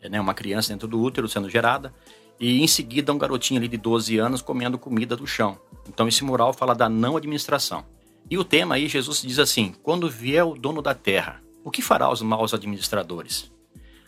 É, 0.00 0.08
né, 0.08 0.20
uma 0.20 0.34
criança 0.34 0.72
dentro 0.72 0.86
do 0.86 1.00
útero 1.00 1.28
sendo 1.28 1.48
gerada. 1.48 1.92
E 2.38 2.62
em 2.62 2.66
seguida, 2.66 3.12
um 3.12 3.18
garotinho 3.18 3.58
ali 3.58 3.68
de 3.68 3.76
12 3.78 4.18
anos 4.18 4.42
comendo 4.42 4.78
comida 4.78 5.16
do 5.16 5.26
chão. 5.26 5.58
Então, 5.88 6.06
esse 6.06 6.22
mural 6.22 6.52
fala 6.52 6.74
da 6.74 6.88
não 6.88 7.16
administração. 7.16 7.84
E 8.30 8.36
o 8.36 8.44
tema 8.44 8.74
aí, 8.74 8.88
Jesus 8.88 9.22
diz 9.22 9.38
assim: 9.38 9.74
quando 9.82 10.08
vier 10.08 10.44
o 10.44 10.54
dono 10.54 10.82
da 10.82 10.94
terra, 10.94 11.42
o 11.62 11.70
que 11.70 11.80
fará 11.82 12.10
os 12.10 12.20
maus 12.22 12.52
administradores? 12.52 13.50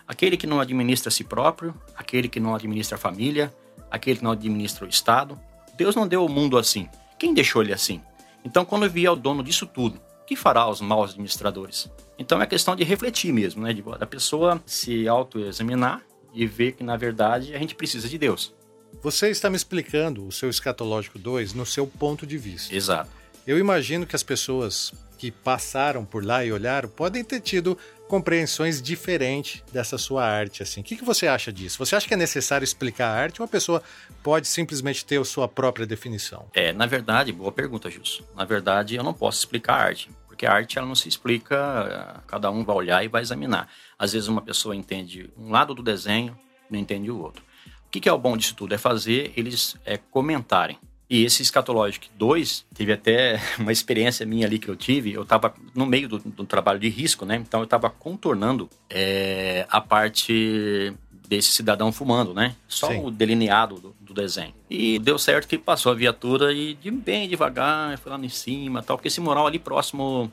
Aquele 0.07 0.37
que 0.37 0.47
não 0.47 0.61
administra 0.61 1.09
a 1.09 1.13
si 1.13 1.25
próprio, 1.25 1.75
aquele 1.97 2.29
que 2.29 2.39
não 2.39 2.55
administra 2.55 2.97
a 2.97 3.01
família, 3.01 3.53
aquele 3.91 4.19
que 4.19 4.25
não 4.25 4.31
administra 4.31 4.87
o 4.87 4.89
Estado. 4.89 5.39
Deus 5.77 5.97
não 5.97 6.07
deu 6.07 6.25
o 6.25 6.29
mundo 6.29 6.57
assim. 6.57 6.89
Quem 7.19 7.35
deixou 7.35 7.63
ele 7.63 7.73
assim? 7.73 8.01
Então, 8.45 8.65
quando 8.65 8.89
vier 8.89 9.11
o 9.11 9.17
dono 9.17 9.43
disso 9.43 9.67
tudo, 9.67 9.97
o 10.23 10.25
que 10.25 10.37
fará 10.37 10.69
os 10.69 10.81
maus 10.81 11.11
administradores? 11.11 11.91
Então, 12.19 12.41
é 12.41 12.47
questão 12.47 12.77
de 12.77 12.85
refletir 12.85 13.33
mesmo, 13.33 13.63
né? 13.63 13.75
Da 13.99 14.07
pessoa 14.07 14.63
se 14.65 15.09
autoexaminar 15.09 16.03
e 16.33 16.47
ver 16.47 16.73
que, 16.73 16.85
na 16.85 16.97
verdade, 16.97 17.55
a 17.55 17.59
gente 17.59 17.75
precisa 17.75 18.09
de 18.09 18.17
Deus. 18.17 18.55
Você 19.03 19.31
está 19.31 19.51
me 19.51 19.57
explicando 19.57 20.27
o 20.27 20.33
seu 20.33 20.49
escatológico 20.49 21.19
2 21.19 21.55
no 21.55 21.67
seu 21.67 21.87
ponto 21.87 22.27
de 22.27 22.39
vista. 22.39 22.75
Exato. 22.75 23.11
Eu 23.47 23.59
imagino 23.59 24.07
que 24.07 24.17
as 24.17 24.23
pessoas 24.23 24.93
que 25.17 25.31
passaram 25.31 26.05
por 26.05 26.25
lá 26.25 26.45
e 26.45 26.53
olharam 26.53 26.89
podem 26.89 27.25
ter 27.25 27.41
tido 27.41 27.77
compreensões 28.07 28.81
diferentes 28.81 29.63
dessa 29.73 29.99
sua 29.99 30.25
arte. 30.25 30.63
Assim, 30.63 30.81
o 30.81 30.85
que, 30.85 30.97
que 30.97 31.05
você 31.05 31.27
acha 31.27 31.53
disso? 31.53 31.79
Você 31.79 31.97
acha 31.97 32.07
que 32.07 32.15
é 32.15 32.17
necessário 32.17 32.65
explicar 32.65 33.09
a 33.09 33.15
arte 33.15 33.41
ou 33.41 33.45
a 33.45 33.49
pessoa 33.49 33.83
pode 34.23 34.47
simplesmente 34.47 35.05
ter 35.05 35.21
a 35.21 35.25
sua 35.25 35.49
própria 35.49 35.87
definição? 35.87 36.49
É, 36.55 36.73
na 36.73 36.87
verdade, 36.87 37.33
boa 37.33 37.53
pergunta, 37.53 37.91
Jus. 37.91 38.23
Na 38.35 38.45
verdade, 38.45 38.95
eu 38.95 39.03
não 39.03 39.15
posso 39.15 39.39
explicar 39.39 39.75
a 39.75 39.83
arte, 39.85 40.11
porque 40.27 40.47
a 40.47 40.53
arte 40.53 40.79
ela 40.79 40.87
não 40.87 40.95
se 40.95 41.09
explica, 41.09 42.23
cada 42.27 42.51
um 42.51 42.65
vai 42.65 42.77
olhar 42.77 43.05
e 43.05 43.09
vai 43.09 43.23
examinar. 43.23 43.69
Às 43.99 44.13
vezes 44.13 44.29
uma 44.29 44.43
pessoa 44.43 44.77
entende 44.77 45.31
um 45.37 45.51
lado 45.51 45.75
do 45.75 45.83
desenho, 45.83 46.39
não 46.71 46.79
entende 46.79 47.11
o 47.11 47.19
outro. 47.19 47.45
O 47.87 47.91
que, 47.91 48.01
que 48.01 48.09
é 48.09 48.13
o 48.13 48.19
bom 48.19 48.37
disso 48.37 48.55
tudo? 48.55 48.75
É 48.75 48.79
fazer 48.79 49.33
eles 49.37 49.77
é, 49.85 49.97
comentarem. 49.97 50.79
E 51.09 51.25
esse 51.25 51.43
Escatológico 51.43 52.07
2, 52.17 52.67
teve 52.75 52.93
até 52.93 53.41
uma 53.59 53.73
experiência 53.73 54.27
minha 54.27 54.47
ali 54.47 54.59
que 54.59 54.69
eu 54.69 54.77
tive, 54.77 55.13
eu 55.13 55.23
estava 55.23 55.55
no 55.75 55.87
meio 55.87 56.09
do, 56.09 56.19
do, 56.19 56.45
trabalho 56.45 56.81
de 56.81 56.89
risco, 56.89 57.25
né? 57.25 57.37
Então 57.37 57.61
eu 57.61 57.65
estava 57.65 57.89
contornando 57.89 58.69
é, 58.91 59.67
a 59.71 59.81
parte 59.81 60.93
desse 61.29 61.53
cidadão 61.53 61.93
fumando, 61.93 62.35
né? 62.35 62.55
Só 62.69 62.89
Sim. 62.89 63.05
o 63.05 63.11
delineado 63.11 63.77
do, 63.77 63.97
do, 64.01 64.15
desenho. 64.15 64.55
E 64.71 64.99
deu 64.99 65.19
certo 65.19 65.49
que 65.49 65.59
passou 65.59 65.93
a 65.93 65.95
viatura 65.95 66.53
e 66.53 66.75
de 66.75 66.91
bem 66.91 67.29
devagar, 67.29 67.99
foi 67.99 68.13
lá 68.13 68.19
em 68.19 68.29
cima 68.29 68.83
tal, 68.83 68.97
porque 68.97 69.09
esse 69.09 69.21
mural 69.21 69.47
ali 69.47 69.59
próximo 69.59 70.31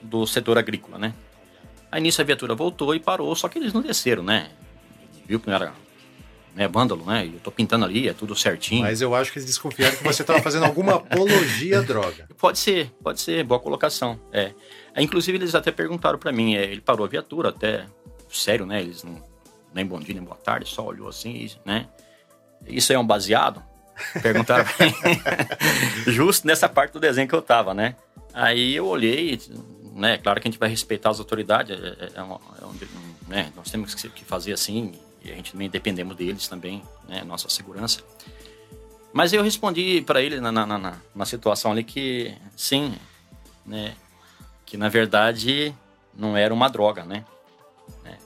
do 0.00 0.26
setor 0.26 0.58
agrícola, 0.58 0.98
né? 0.98 1.14
Aí 1.90 2.00
nisso 2.00 2.20
a 2.20 2.24
viatura 2.24 2.54
voltou 2.54 2.94
e 2.94 3.00
parou, 3.00 3.34
só 3.34 3.48
que 3.48 3.58
eles 3.58 3.72
não 3.72 3.82
desceram, 3.82 4.22
né? 4.22 4.50
Viu 5.26 5.38
que 5.38 5.46
não 5.46 5.54
era 5.54 5.72
né, 6.54 6.68
vândalo, 6.68 7.04
né? 7.04 7.26
Eu 7.26 7.40
tô 7.40 7.50
pintando 7.50 7.84
ali, 7.84 8.08
é 8.08 8.12
tudo 8.12 8.34
certinho. 8.36 8.82
Mas 8.82 9.00
eu 9.00 9.14
acho 9.14 9.32
que 9.32 9.38
eles 9.38 9.46
desconfiaram 9.46 9.96
que 9.96 10.04
você 10.04 10.22
estava 10.22 10.40
fazendo 10.40 10.64
alguma 10.64 10.96
apologia 10.96 11.78
à 11.78 11.82
droga. 11.82 12.28
Pode 12.38 12.58
ser, 12.58 12.90
pode 13.02 13.20
ser, 13.20 13.44
boa 13.44 13.60
colocação. 13.60 14.18
É. 14.32 14.52
Inclusive, 14.96 15.38
eles 15.38 15.54
até 15.54 15.70
perguntaram 15.70 16.18
para 16.18 16.32
mim, 16.32 16.56
é, 16.56 16.64
ele 16.64 16.80
parou 16.80 17.06
a 17.06 17.08
viatura, 17.08 17.50
até 17.50 17.86
sério, 18.28 18.66
né? 18.66 18.80
Eles 18.80 19.04
não, 19.04 19.22
nem 19.72 19.86
bom 19.86 20.00
dia, 20.00 20.14
nem 20.14 20.24
boa 20.24 20.36
tarde, 20.36 20.68
só 20.68 20.84
olhou 20.84 21.08
assim, 21.08 21.48
né? 21.64 21.86
Isso 22.66 22.92
é 22.92 22.98
um 22.98 23.06
baseado? 23.06 23.62
Perguntaram 24.20 24.64
pra 24.64 24.86
mim. 24.86 24.92
Justo 26.10 26.46
nessa 26.46 26.68
parte 26.68 26.92
do 26.92 27.00
desenho 27.00 27.28
que 27.28 27.34
eu 27.34 27.42
tava, 27.42 27.72
né? 27.72 27.94
Aí 28.34 28.74
eu 28.74 28.86
olhei, 28.86 29.38
né? 29.94 30.18
Claro 30.18 30.40
que 30.40 30.48
a 30.48 30.50
gente 30.50 30.58
vai 30.58 30.68
respeitar 30.68 31.10
as 31.10 31.20
autoridades, 31.20 31.78
é, 31.78 31.86
é, 31.86 32.10
é 32.16 32.22
um, 32.22 32.32
é 32.32 32.66
um, 32.66 32.74
né? 33.28 33.52
Nós 33.54 33.70
temos 33.70 33.94
que 33.94 34.24
fazer 34.24 34.52
assim, 34.52 34.92
e 35.24 35.30
a 35.30 35.34
gente 35.34 35.52
também 35.52 35.70
dependemos 35.70 36.16
deles 36.16 36.48
também, 36.48 36.82
né, 37.08 37.22
nossa 37.24 37.48
segurança. 37.48 38.00
Mas 39.12 39.32
eu 39.32 39.42
respondi 39.42 40.02
para 40.02 40.22
ele 40.22 40.40
na, 40.40 40.50
na, 40.50 40.66
na, 40.66 40.98
na, 41.14 41.24
situação 41.24 41.72
ali 41.72 41.84
que 41.84 42.34
sim, 42.56 42.94
né, 43.64 43.94
que 44.64 44.76
na 44.76 44.88
verdade 44.88 45.74
não 46.14 46.36
era 46.36 46.52
uma 46.52 46.68
droga, 46.68 47.04
né, 47.04 47.24
né 48.02 48.18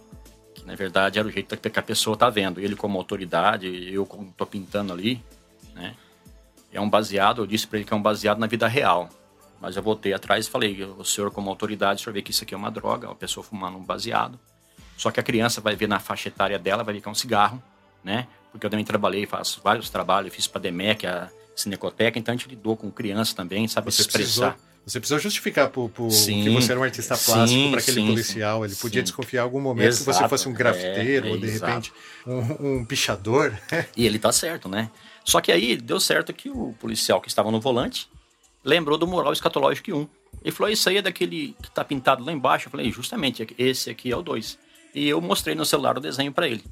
que 0.55 0.65
na 0.65 0.75
verdade 0.75 1.19
era 1.19 1.27
o 1.27 1.31
jeito 1.31 1.57
que 1.57 1.79
a 1.79 1.83
pessoa 1.83 2.17
tá 2.17 2.31
vendo. 2.31 2.61
Ele 2.61 2.77
como 2.77 2.99
autoridade, 2.99 3.93
eu 3.93 4.07
como 4.07 4.33
tô 4.33 4.47
pintando 4.47 4.93
ali, 4.93 5.23
né, 5.75 5.95
é 6.73 6.81
um 6.81 6.89
baseado, 6.89 7.43
eu 7.43 7.47
disse 7.47 7.67
para 7.67 7.79
ele 7.79 7.87
que 7.87 7.93
é 7.93 7.97
um 7.97 8.03
baseado 8.03 8.39
na 8.39 8.47
vida 8.47 8.69
real. 8.69 9.09
Mas 9.61 9.77
eu 9.77 9.83
voltei 9.83 10.13
atrás 10.13 10.47
e 10.47 10.51
falei, 10.51 10.85
o 10.85 11.05
senhor 11.05 11.31
como 11.31 11.49
autoridade, 11.51 12.01
o 12.01 12.05
senhor 12.05 12.15
vê 12.15 12.23
que 12.23 12.31
isso 12.31 12.45
aqui 12.45 12.55
é 12.55 12.57
uma 12.57 12.71
droga, 12.71 13.11
a 13.11 13.15
pessoa 13.15 13.43
fumando 13.43 13.79
um 13.79 13.83
baseado. 13.83 14.39
Só 14.97 15.11
que 15.11 15.21
a 15.21 15.23
criança 15.23 15.61
vai 15.61 15.77
ver 15.77 15.89
na 15.89 16.01
faixa 16.01 16.29
etária 16.29 16.59
dela, 16.59 16.83
vai 16.83 16.95
ver 16.95 17.01
que 17.01 17.09
é 17.09 17.11
um 17.11 17.15
cigarro, 17.15 17.63
né? 18.03 18.27
Porque 18.51 18.65
eu 18.65 18.71
também 18.71 18.85
trabalhei, 18.85 19.27
faço 19.27 19.61
vários 19.63 19.91
trabalhos, 19.91 20.35
fiz 20.35 20.47
para 20.47 20.59
a 20.59 20.63
DEMEC, 20.63 21.07
a 21.07 21.31
Cinecoteca, 21.55 22.19
então 22.19 22.33
a 22.33 22.37
gente 22.37 22.49
lidou 22.49 22.77
com 22.77 22.91
criança 22.91 23.35
também, 23.35 23.69
sabe 23.69 23.91
você 23.91 24.03
expressar. 24.03 24.53
Precisou, 24.53 24.67
você 24.87 25.01
precisou 25.01 25.19
justificar 25.19 25.69
por, 25.69 25.91
por 25.91 26.11
sim, 26.11 26.45
que 26.45 26.51
você 26.51 26.71
era 26.71 26.81
um 26.81 26.85
artista 26.85 27.17
plástico 27.17 27.71
para 27.71 27.81
aquele 27.81 28.01
sim, 28.01 28.07
policial. 28.07 28.65
Ele 28.65 28.75
podia 28.77 29.03
desconfiar 29.03 29.41
em 29.41 29.45
algum 29.45 29.61
momento 29.61 29.89
exato, 29.89 30.05
que 30.05 30.17
você 30.17 30.29
fosse 30.29 30.49
um 30.49 30.53
grafiteiro 30.53 31.27
é, 31.27 31.31
ou 31.31 31.39
de 31.39 31.47
exato. 31.47 31.67
repente 31.67 31.93
um, 32.25 32.77
um 32.77 32.85
pichador. 32.85 33.53
e 33.97 34.07
ele 34.07 34.19
tá 34.19 34.31
certo, 34.31 34.69
né? 34.69 34.91
Só 35.25 35.41
que 35.41 35.51
aí 35.51 35.77
deu 35.77 35.99
certo 35.99 36.33
que 36.33 36.49
o 36.49 36.73
policial 36.79 37.21
que 37.21 37.29
estava 37.29 37.51
no 37.51 37.61
volante 37.61 38.09
lembrou 38.65 38.97
do 38.97 39.09
mural 39.09 39.33
escatológico 39.33 39.91
1. 39.91 40.09
Ele 40.45 40.53
falou: 40.53 40.73
Isso 40.73 40.89
aí 40.89 40.99
é 40.99 41.03
daquele 41.03 41.57
que 41.61 41.71
tá 41.71 41.85
pintado 41.85 42.25
lá 42.25 42.33
embaixo. 42.33 42.69
Eu 42.69 42.71
falei: 42.71 42.93
Justamente, 42.93 43.45
esse 43.59 43.91
aqui 43.91 44.13
é 44.13 44.17
o 44.17 44.23
2. 44.23 44.57
E 44.97 45.11
eu 45.11 45.21
mostrei 45.21 45.55
no 45.55 45.67
celular 45.67 45.99
o 45.99 46.01
desenho 46.01 46.33
para 46.33 46.49
ele. 46.49 46.65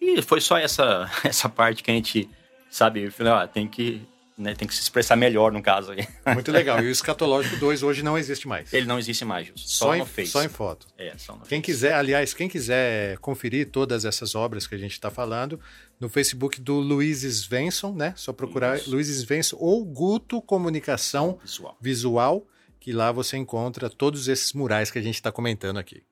E 0.00 0.22
foi 0.22 0.40
só 0.40 0.56
essa, 0.56 1.10
essa 1.22 1.46
parte 1.46 1.82
que 1.82 1.90
a 1.90 1.94
gente, 1.94 2.26
sabe, 2.70 3.02
eu 3.02 3.12
falei, 3.12 3.32
ah, 3.34 3.46
tem 3.46 3.68
que, 3.68 4.00
né, 4.38 4.54
tem 4.54 4.66
que 4.66 4.74
se 4.74 4.80
expressar 4.80 5.14
melhor 5.14 5.52
no 5.52 5.62
caso 5.62 5.92
aí. 5.92 6.08
Muito 6.32 6.50
legal. 6.50 6.82
E 6.82 6.86
o 6.86 6.90
Escatológico 6.90 7.56
2 7.56 7.82
hoje 7.82 8.02
não 8.02 8.16
existe 8.16 8.48
mais. 8.48 8.72
Ele 8.72 8.86
não 8.86 8.98
existe 8.98 9.26
mais, 9.26 9.52
só, 9.56 9.92
só 9.92 9.96
no 9.96 10.06
Face. 10.06 10.30
Só 10.30 10.42
em 10.42 10.48
foto. 10.48 10.86
É, 10.96 11.12
só 11.18 11.34
no 11.34 11.40
Quem 11.40 11.58
face. 11.58 11.62
quiser, 11.62 11.92
aliás, 11.92 12.32
quem 12.32 12.48
quiser 12.48 13.18
conferir 13.18 13.70
todas 13.70 14.06
essas 14.06 14.34
obras 14.34 14.66
que 14.66 14.74
a 14.74 14.78
gente 14.78 14.92
está 14.92 15.10
falando, 15.10 15.60
no 16.00 16.08
Facebook 16.08 16.58
do 16.62 16.76
Luiz 16.76 17.24
Svensson, 17.24 17.92
né? 17.92 18.14
Só 18.16 18.32
procurar 18.32 18.78
Isso. 18.78 18.90
Luiz 18.90 19.08
Svensson 19.08 19.58
ou 19.60 19.84
Guto 19.84 20.40
Comunicação 20.40 21.38
Visual. 21.42 21.76
Visual, 21.78 22.46
que 22.80 22.90
lá 22.90 23.12
você 23.12 23.36
encontra 23.36 23.90
todos 23.90 24.28
esses 24.28 24.54
murais 24.54 24.90
que 24.90 24.98
a 24.98 25.02
gente 25.02 25.16
está 25.16 25.30
comentando 25.30 25.76
aqui. 25.76 26.02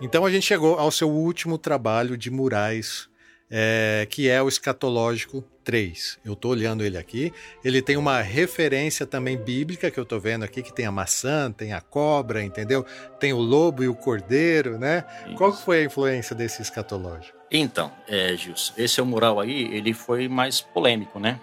Então 0.00 0.26
a 0.26 0.30
gente 0.30 0.44
chegou 0.44 0.78
ao 0.78 0.90
seu 0.90 1.10
último 1.10 1.56
trabalho 1.56 2.18
de 2.18 2.30
murais, 2.30 3.08
é, 3.50 4.06
que 4.10 4.28
é 4.28 4.42
o 4.42 4.48
Escatológico 4.48 5.42
3. 5.64 6.18
Eu 6.22 6.34
estou 6.34 6.50
olhando 6.50 6.84
ele 6.84 6.98
aqui. 6.98 7.32
Ele 7.64 7.80
tem 7.80 7.96
uma 7.96 8.20
referência 8.20 9.06
também 9.06 9.38
bíblica 9.38 9.90
que 9.90 9.98
eu 9.98 10.02
estou 10.02 10.20
vendo 10.20 10.44
aqui, 10.44 10.62
que 10.62 10.72
tem 10.72 10.84
a 10.84 10.92
maçã, 10.92 11.50
tem 11.50 11.72
a 11.72 11.80
cobra, 11.80 12.44
entendeu? 12.44 12.84
Tem 13.18 13.32
o 13.32 13.38
lobo 13.38 13.82
e 13.82 13.88
o 13.88 13.94
cordeiro, 13.94 14.78
né? 14.78 15.04
Isso. 15.26 15.36
Qual 15.36 15.52
foi 15.52 15.80
a 15.80 15.84
influência 15.84 16.36
desse 16.36 16.60
escatológico? 16.60 17.36
Então, 17.50 17.90
é, 18.06 18.36
Gilson, 18.36 18.74
esse 18.76 19.00
é 19.00 19.02
o 19.02 19.06
mural 19.06 19.40
aí, 19.40 19.74
ele 19.74 19.94
foi 19.94 20.28
mais 20.28 20.60
polêmico, 20.60 21.18
né? 21.18 21.40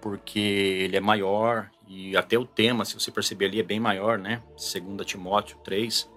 Porque 0.00 0.38
ele 0.38 0.96
é 0.96 1.00
maior 1.00 1.70
e 1.88 2.16
até 2.16 2.38
o 2.38 2.44
tema, 2.44 2.84
se 2.84 2.94
você 2.94 3.10
perceber 3.10 3.46
ali, 3.46 3.58
é 3.58 3.64
bem 3.64 3.80
maior, 3.80 4.16
né? 4.16 4.42
Segundo 4.56 5.04
Timóteo 5.04 5.56
3 5.64 6.13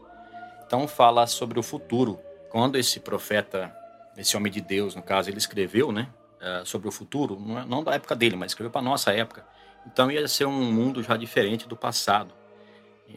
então 0.67 0.85
fala 0.85 1.25
sobre 1.25 1.57
o 1.57 1.63
futuro. 1.63 2.19
Quando 2.49 2.77
esse 2.77 2.99
profeta, 2.99 3.73
esse 4.17 4.35
homem 4.35 4.51
de 4.51 4.59
Deus, 4.59 4.93
no 4.93 5.01
caso, 5.01 5.29
ele 5.29 5.37
escreveu, 5.37 5.93
né, 5.93 6.09
eh, 6.41 6.61
sobre 6.65 6.89
o 6.89 6.91
futuro, 6.91 7.39
não 7.39 7.83
da 7.83 7.95
época 7.95 8.15
dele, 8.15 8.35
mas 8.35 8.51
escreveu 8.51 8.69
para 8.69 8.81
nossa 8.81 9.11
época. 9.13 9.45
Então 9.85 10.11
ia 10.11 10.27
ser 10.27 10.45
um 10.45 10.71
mundo 10.71 11.01
já 11.01 11.15
diferente 11.15 11.67
do 11.67 11.75
passado. 11.75 12.33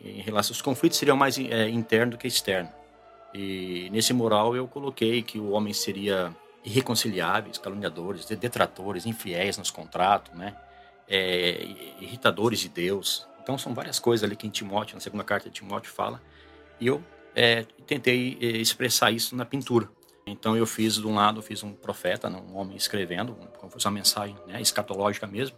Em 0.05 0.21
relação 0.21 0.55
aos 0.55 0.63
conflitos 0.63 0.99
seriam 0.99 1.17
mais 1.17 1.37
é, 1.37 1.69
interno 1.69 2.13
do 2.13 2.19
que 2.19 2.29
externo. 2.29 2.71
E 3.35 3.89
nesse 3.91 4.13
mural 4.13 4.55
eu 4.55 4.69
coloquei 4.69 5.23
que 5.23 5.39
o 5.39 5.51
homem 5.51 5.73
seria 5.73 6.35
irreconciliáveis, 6.65 7.59
caluniadores, 7.59 8.25
detratores, 8.27 9.07
infiéis 9.07 9.59
nos 9.59 9.71
contratos, 9.71 10.33
né? 10.35 10.57
É, 11.09 11.65
irritadores 12.01 12.61
de 12.61 12.69
Deus. 12.69 13.27
Então 13.43 13.59
são 13.59 13.75
várias 13.75 13.99
coisas 13.99 14.23
ali 14.23 14.37
que 14.37 14.47
em 14.47 14.51
Timóteo, 14.51 14.95
na 14.95 15.01
segunda 15.01 15.25
carta 15.25 15.49
de 15.49 15.57
Timóteo 15.57 15.91
fala. 15.91 16.23
E 16.79 16.87
eu 16.87 17.03
é, 17.41 17.65
tentei 17.87 18.37
é, 18.39 18.47
expressar 18.47 19.11
isso 19.11 19.35
na 19.35 19.47
pintura. 19.47 19.89
Então 20.27 20.55
eu 20.55 20.67
fiz 20.67 20.97
de 20.97 21.07
um 21.07 21.15
lado 21.15 21.41
fiz 21.41 21.63
um 21.63 21.73
profeta, 21.73 22.29
né, 22.29 22.39
um 22.39 22.57
homem 22.57 22.77
escrevendo, 22.77 23.35
como 23.59 23.73
fosse 23.73 23.87
uma 23.87 23.93
mensagem 23.93 24.37
né, 24.47 24.61
escatológica 24.61 25.27
mesmo, 25.27 25.57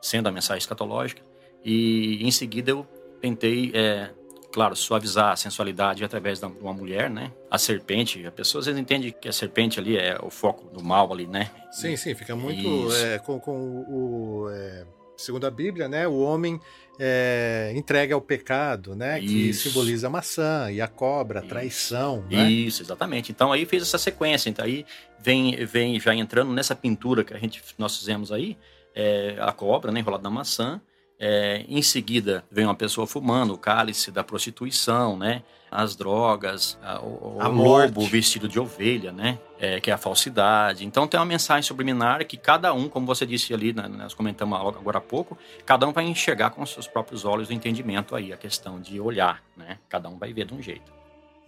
sendo 0.00 0.28
a 0.28 0.32
mensagem 0.32 0.58
escatológica. 0.58 1.20
E 1.64 2.24
em 2.24 2.30
seguida 2.30 2.70
eu 2.70 2.86
tentei 3.20 3.72
é, 3.74 4.10
claro, 4.52 4.76
suavizar 4.76 5.32
a 5.32 5.36
sensualidade 5.36 6.04
através 6.04 6.38
de 6.38 6.46
uma 6.46 6.72
mulher, 6.72 7.10
né? 7.10 7.32
A 7.50 7.58
serpente, 7.58 8.24
a 8.24 8.30
pessoa 8.30 8.60
às 8.60 8.66
vezes 8.66 8.80
entende 8.80 9.10
que 9.10 9.28
a 9.28 9.32
serpente 9.32 9.80
ali 9.80 9.96
é 9.96 10.16
o 10.22 10.30
foco 10.30 10.70
do 10.70 10.82
mal 10.82 11.12
ali, 11.12 11.26
né? 11.26 11.50
Sim, 11.72 11.96
sim, 11.96 12.14
fica 12.14 12.36
muito 12.36 12.94
é, 12.94 13.18
com, 13.18 13.40
com, 13.40 13.84
o... 13.88 14.48
É, 14.50 14.86
segundo 15.18 15.46
a 15.46 15.50
Bíblia, 15.50 15.88
né? 15.88 16.06
O 16.08 16.18
homem 16.18 16.60
é, 16.98 17.72
entregue 17.76 18.12
ao 18.12 18.20
pecado, 18.20 18.94
né? 18.94 19.20
Isso. 19.20 19.64
Que 19.64 19.68
simboliza 19.68 20.06
a 20.06 20.10
maçã 20.10 20.70
e 20.70 20.80
a 20.80 20.88
cobra, 20.88 21.40
a 21.40 21.42
traição. 21.42 22.24
Né? 22.30 22.50
Isso, 22.50 22.82
exatamente. 22.82 23.30
Então 23.30 23.52
aí 23.52 23.66
fez 23.66 23.82
essa 23.82 23.98
sequência. 23.98 24.48
Então 24.48 24.64
aí 24.64 24.86
vem, 25.20 25.64
vem 25.66 26.00
já 26.00 26.14
entrando 26.14 26.52
nessa 26.52 26.74
pintura 26.74 27.24
que 27.24 27.34
a 27.34 27.38
gente 27.38 27.62
nós 27.76 27.96
fizemos 27.96 28.32
aí, 28.32 28.56
é, 28.94 29.36
a 29.40 29.52
cobra, 29.52 29.92
né, 29.92 30.00
enrolada 30.00 30.22
na 30.22 30.30
maçã. 30.30 30.80
É, 31.20 31.64
em 31.68 31.82
seguida, 31.82 32.44
vem 32.48 32.64
uma 32.64 32.76
pessoa 32.76 33.04
fumando, 33.04 33.52
o 33.52 33.58
cálice 33.58 34.12
da 34.12 34.22
prostituição, 34.22 35.16
né? 35.16 35.42
As 35.70 35.96
drogas, 35.96 36.78
a, 36.80 37.00
o, 37.00 37.38
a 37.40 37.48
o 37.48 37.52
lobo 37.52 38.06
vestido 38.06 38.48
de 38.48 38.60
ovelha, 38.60 39.10
né? 39.10 39.38
É, 39.58 39.80
que 39.80 39.90
é 39.90 39.94
a 39.94 39.98
falsidade. 39.98 40.86
Então 40.86 41.08
tem 41.08 41.18
uma 41.18 41.26
mensagem 41.26 41.62
subliminar 41.62 42.24
que 42.24 42.36
cada 42.36 42.72
um, 42.72 42.88
como 42.88 43.04
você 43.04 43.26
disse 43.26 43.52
ali, 43.52 43.72
né, 43.72 43.88
nós 43.88 44.14
comentamos 44.14 44.56
agora 44.58 44.98
há 44.98 45.00
pouco, 45.00 45.36
cada 45.66 45.86
um 45.88 45.92
vai 45.92 46.04
enxergar 46.04 46.50
com 46.50 46.64
seus 46.64 46.86
próprios 46.86 47.24
olhos 47.24 47.48
o 47.48 47.52
entendimento 47.52 48.14
aí, 48.14 48.32
a 48.32 48.36
questão 48.36 48.80
de 48.80 49.00
olhar, 49.00 49.42
né? 49.56 49.78
Cada 49.88 50.08
um 50.08 50.16
vai 50.16 50.32
ver 50.32 50.46
de 50.46 50.54
um 50.54 50.62
jeito. 50.62 50.92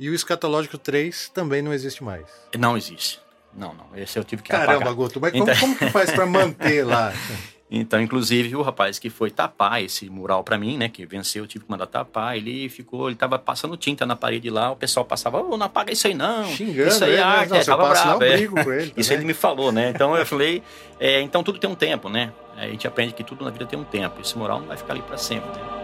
E 0.01 0.11
o 0.11 0.15
escatológico 0.15 0.79
3 0.79 1.29
também 1.29 1.63
não 1.63 1.73
existe 1.73 2.03
mais? 2.03 2.27
Não 2.59 2.77
existe. 2.77 3.21
Não, 3.55 3.75
não. 3.75 3.97
Esse 3.97 4.19
eu 4.19 4.25
tive 4.25 4.43
que 4.43 4.51
Caramba, 4.51 4.77
apagar. 4.77 4.95
Guto, 4.95 5.21
mas 5.21 5.35
então... 5.35 5.47
como, 5.47 5.61
como 5.61 5.77
que 5.77 5.91
faz 5.91 6.11
para 6.11 6.27
manter 6.27 6.85
lá? 6.85 7.13
Então, 7.71 8.01
inclusive, 8.01 8.57
o 8.57 8.63
rapaz 8.63 8.99
que 8.99 9.09
foi 9.09 9.31
tapar 9.31 9.81
esse 9.81 10.11
mural 10.11 10.43
para 10.43 10.59
mim, 10.59 10.77
né, 10.77 10.89
que 10.89 11.07
venceu, 11.07 11.45
eu 11.45 11.47
tive 11.47 11.65
que 11.65 11.71
mandar 11.71 11.87
tapar, 11.87 12.37
ele 12.37 12.69
ficou, 12.69 13.09
ele 13.09 13.15
tava 13.15 13.39
passando 13.39 13.77
tinta 13.77 14.05
na 14.05 14.17
parede 14.17 14.51
lá, 14.51 14.73
o 14.73 14.77
pessoal 14.77 15.07
passava, 15.07 15.41
oh, 15.41 15.57
não 15.57 15.67
apaga 15.67 15.93
isso 15.93 16.09
aí 16.09 16.15
não, 16.15 16.47
Xingando, 16.47 16.89
isso 16.89 17.05
aí 17.05 17.15
é 17.15 17.23
arte, 17.23 17.51
não, 17.51 17.57
é, 17.59 17.65
tava 17.65 17.89
bravo, 17.89 18.25
é. 18.25 18.41
Ele 18.41 18.51
isso 18.97 19.13
ele 19.13 19.25
me 19.25 19.35
falou, 19.35 19.71
né, 19.71 19.91
então 19.95 20.17
eu 20.17 20.27
falei, 20.27 20.65
é, 20.99 21.21
então 21.21 21.45
tudo 21.45 21.61
tem 21.61 21.71
um 21.71 21.77
tempo, 21.77 22.09
né, 22.09 22.33
a 22.57 22.67
gente 22.67 22.89
aprende 22.89 23.13
que 23.13 23.23
tudo 23.23 23.45
na 23.45 23.51
vida 23.51 23.65
tem 23.67 23.79
um 23.79 23.85
tempo, 23.85 24.21
esse 24.21 24.37
mural 24.37 24.59
não 24.59 24.67
vai 24.67 24.77
ficar 24.77 24.95
ali 24.95 25.03
para 25.03 25.17
sempre, 25.17 25.49
né? 25.51 25.81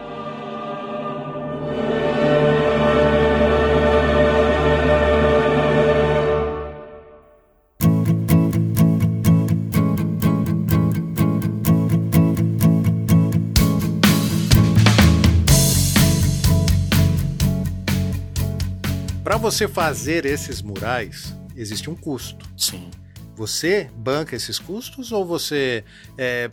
Você 19.47 19.69
fazer 19.69 20.27
esses 20.27 20.61
murais, 20.61 21.33
existe 21.55 21.89
um 21.89 21.95
custo. 21.95 22.45
Sim. 22.57 22.91
Você 23.37 23.89
banca 23.95 24.35
esses 24.35 24.59
custos 24.59 25.13
ou 25.13 25.25
você 25.25 25.85
é, 26.19 26.51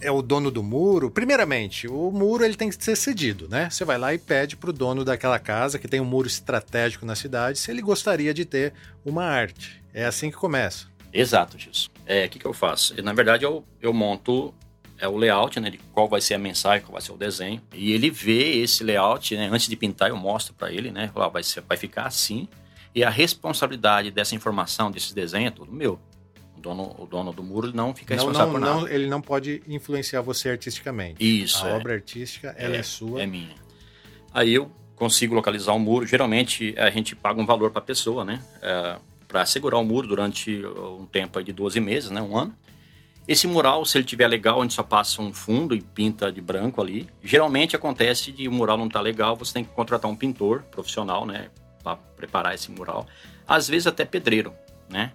é 0.00 0.10
o 0.10 0.20
dono 0.20 0.50
do 0.50 0.60
muro? 0.60 1.08
Primeiramente, 1.08 1.86
o 1.86 2.10
muro 2.10 2.44
ele 2.44 2.56
tem 2.56 2.68
que 2.68 2.84
ser 2.84 2.96
cedido, 2.96 3.48
né? 3.48 3.70
Você 3.70 3.84
vai 3.84 3.96
lá 3.96 4.12
e 4.12 4.18
pede 4.18 4.56
para 4.56 4.70
o 4.70 4.72
dono 4.72 5.04
daquela 5.04 5.38
casa 5.38 5.78
que 5.78 5.86
tem 5.86 6.00
um 6.00 6.04
muro 6.04 6.26
estratégico 6.26 7.06
na 7.06 7.14
cidade 7.14 7.60
se 7.60 7.70
ele 7.70 7.80
gostaria 7.80 8.34
de 8.34 8.44
ter 8.44 8.72
uma 9.04 9.24
arte. 9.24 9.80
É 9.94 10.04
assim 10.04 10.28
que 10.28 10.36
começa. 10.36 10.88
Exato, 11.12 11.56
disso. 11.56 11.92
É, 12.04 12.26
o 12.26 12.28
que, 12.28 12.40
que 12.40 12.46
eu 12.46 12.52
faço? 12.52 13.00
Na 13.04 13.12
verdade, 13.12 13.44
eu, 13.44 13.64
eu 13.80 13.92
monto 13.92 14.52
é 15.02 15.08
o 15.08 15.16
layout, 15.16 15.58
né, 15.58 15.68
de 15.68 15.78
qual 15.92 16.08
vai 16.08 16.20
ser 16.20 16.34
a 16.34 16.38
mensagem, 16.38 16.80
qual 16.86 16.92
vai 16.92 17.02
ser 17.02 17.10
o 17.10 17.16
desenho. 17.16 17.60
E 17.74 17.92
ele 17.92 18.08
vê 18.08 18.62
esse 18.62 18.84
layout, 18.84 19.36
né, 19.36 19.48
antes 19.50 19.66
de 19.66 19.74
pintar 19.74 20.10
eu 20.10 20.16
mostro 20.16 20.54
para 20.54 20.72
ele, 20.72 20.92
né, 20.92 21.10
falo, 21.12 21.28
vai, 21.28 21.42
ser, 21.42 21.60
vai 21.62 21.76
ficar 21.76 22.06
assim. 22.06 22.46
E 22.94 23.02
a 23.02 23.10
responsabilidade 23.10 24.12
dessa 24.12 24.36
informação, 24.36 24.92
desse 24.92 25.12
desenho 25.12 25.48
é 25.48 25.50
tudo 25.50 25.72
meu. 25.72 25.98
O 26.56 26.60
dono, 26.60 26.94
o 26.96 27.04
dono 27.04 27.32
do 27.32 27.42
muro 27.42 27.72
não 27.74 27.92
fica 27.92 28.14
não, 28.14 28.26
responsável 28.26 28.52
não, 28.52 28.60
por 28.60 28.64
nada. 28.64 28.80
Não, 28.82 28.88
ele 28.88 29.08
não 29.08 29.20
pode 29.20 29.60
influenciar 29.66 30.20
você 30.20 30.50
artisticamente. 30.50 31.16
Isso. 31.18 31.66
A 31.66 31.70
é. 31.70 31.74
obra 31.74 31.94
artística, 31.94 32.54
ela 32.56 32.76
é, 32.76 32.78
é 32.78 32.82
sua. 32.84 33.20
É 33.20 33.26
minha. 33.26 33.56
Aí 34.32 34.54
eu 34.54 34.70
consigo 34.94 35.34
localizar 35.34 35.72
o 35.72 35.80
muro. 35.80 36.06
Geralmente 36.06 36.76
a 36.78 36.90
gente 36.90 37.16
paga 37.16 37.40
um 37.40 37.46
valor 37.46 37.72
para 37.72 37.80
a 37.80 37.84
pessoa, 37.84 38.24
né? 38.24 38.40
É, 38.60 38.98
para 39.26 39.44
segurar 39.46 39.78
o 39.78 39.84
muro 39.84 40.06
durante 40.06 40.64
um 40.64 41.06
tempo 41.06 41.42
de 41.42 41.52
12 41.52 41.80
meses, 41.80 42.10
né? 42.10 42.22
Um 42.22 42.36
ano. 42.36 42.54
Esse 43.26 43.46
mural, 43.46 43.84
se 43.84 43.96
ele 43.96 44.04
tiver 44.04 44.26
legal, 44.26 44.58
a 44.58 44.62
gente 44.62 44.74
só 44.74 44.82
passa 44.82 45.22
um 45.22 45.32
fundo 45.32 45.74
e 45.74 45.80
pinta 45.80 46.32
de 46.32 46.40
branco 46.40 46.80
ali. 46.80 47.08
Geralmente 47.22 47.76
acontece 47.76 48.32
de 48.32 48.48
o 48.48 48.52
mural 48.52 48.76
não 48.76 48.88
tá 48.88 49.00
legal, 49.00 49.36
você 49.36 49.52
tem 49.52 49.64
que 49.64 49.70
contratar 49.70 50.10
um 50.10 50.16
pintor 50.16 50.62
profissional, 50.64 51.24
né, 51.24 51.48
para 51.84 51.96
preparar 51.96 52.54
esse 52.54 52.70
mural. 52.70 53.06
Às 53.46 53.68
vezes 53.68 53.86
até 53.86 54.04
pedreiro, 54.04 54.52
né? 54.88 55.12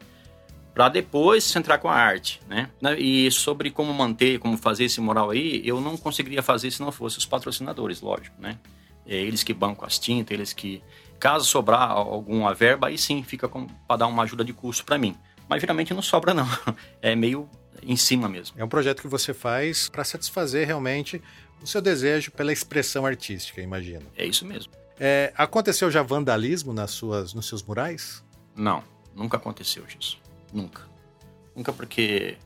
Para 0.73 0.89
depois 0.89 1.43
você 1.43 1.57
entrar 1.57 1.79
com 1.79 1.89
a 1.89 1.95
arte, 1.95 2.39
né? 2.47 2.69
E 2.97 3.31
sobre 3.31 3.71
como 3.71 3.91
manter, 3.93 4.37
como 4.37 4.55
fazer 4.57 4.85
esse 4.85 5.01
mural 5.01 5.31
aí, 5.31 5.61
eu 5.65 5.81
não 5.81 5.97
conseguiria 5.97 6.43
fazer 6.43 6.69
se 6.69 6.81
não 6.81 6.91
fosse 6.91 7.17
os 7.17 7.25
patrocinadores, 7.25 7.99
lógico, 7.99 8.39
né? 8.39 8.57
É 9.05 9.15
eles 9.15 9.43
que 9.43 9.53
bancam 9.53 9.85
as 9.85 9.97
tintas, 9.97 10.33
eles 10.33 10.53
que 10.53 10.83
caso 11.19 11.45
sobrar 11.45 11.89
alguma 11.91 12.53
verba, 12.53 12.87
aí 12.87 12.97
sim 12.97 13.23
fica 13.23 13.49
para 13.49 13.97
dar 13.97 14.07
uma 14.07 14.23
ajuda 14.23 14.45
de 14.45 14.53
custo 14.53 14.85
para 14.85 14.97
mim. 14.97 15.15
Mas 15.49 15.61
geralmente 15.61 15.93
não 15.93 16.01
sobra 16.01 16.33
não. 16.33 16.47
É 17.01 17.15
meio 17.15 17.49
em 17.83 17.95
cima 17.95 18.27
mesmo. 18.27 18.55
É 18.59 18.63
um 18.63 18.69
projeto 18.69 19.01
que 19.01 19.07
você 19.07 19.33
faz 19.33 19.89
para 19.89 20.03
satisfazer 20.03 20.65
realmente 20.65 21.21
o 21.61 21.67
seu 21.67 21.81
desejo 21.81 22.31
pela 22.31 22.53
expressão 22.53 23.05
artística, 23.05 23.61
imagino. 23.61 24.05
É 24.15 24.25
isso 24.25 24.45
mesmo. 24.45 24.71
É, 24.99 25.31
aconteceu 25.35 25.91
já 25.91 26.01
vandalismo 26.01 26.73
nas 26.73 26.91
suas, 26.91 27.33
nos 27.33 27.47
seus 27.47 27.61
murais? 27.61 28.23
Não, 28.55 28.83
nunca 29.15 29.37
aconteceu 29.37 29.83
isso. 29.99 30.19
Nunca. 30.51 30.81
Nunca 31.55 31.71
porque 31.71 32.37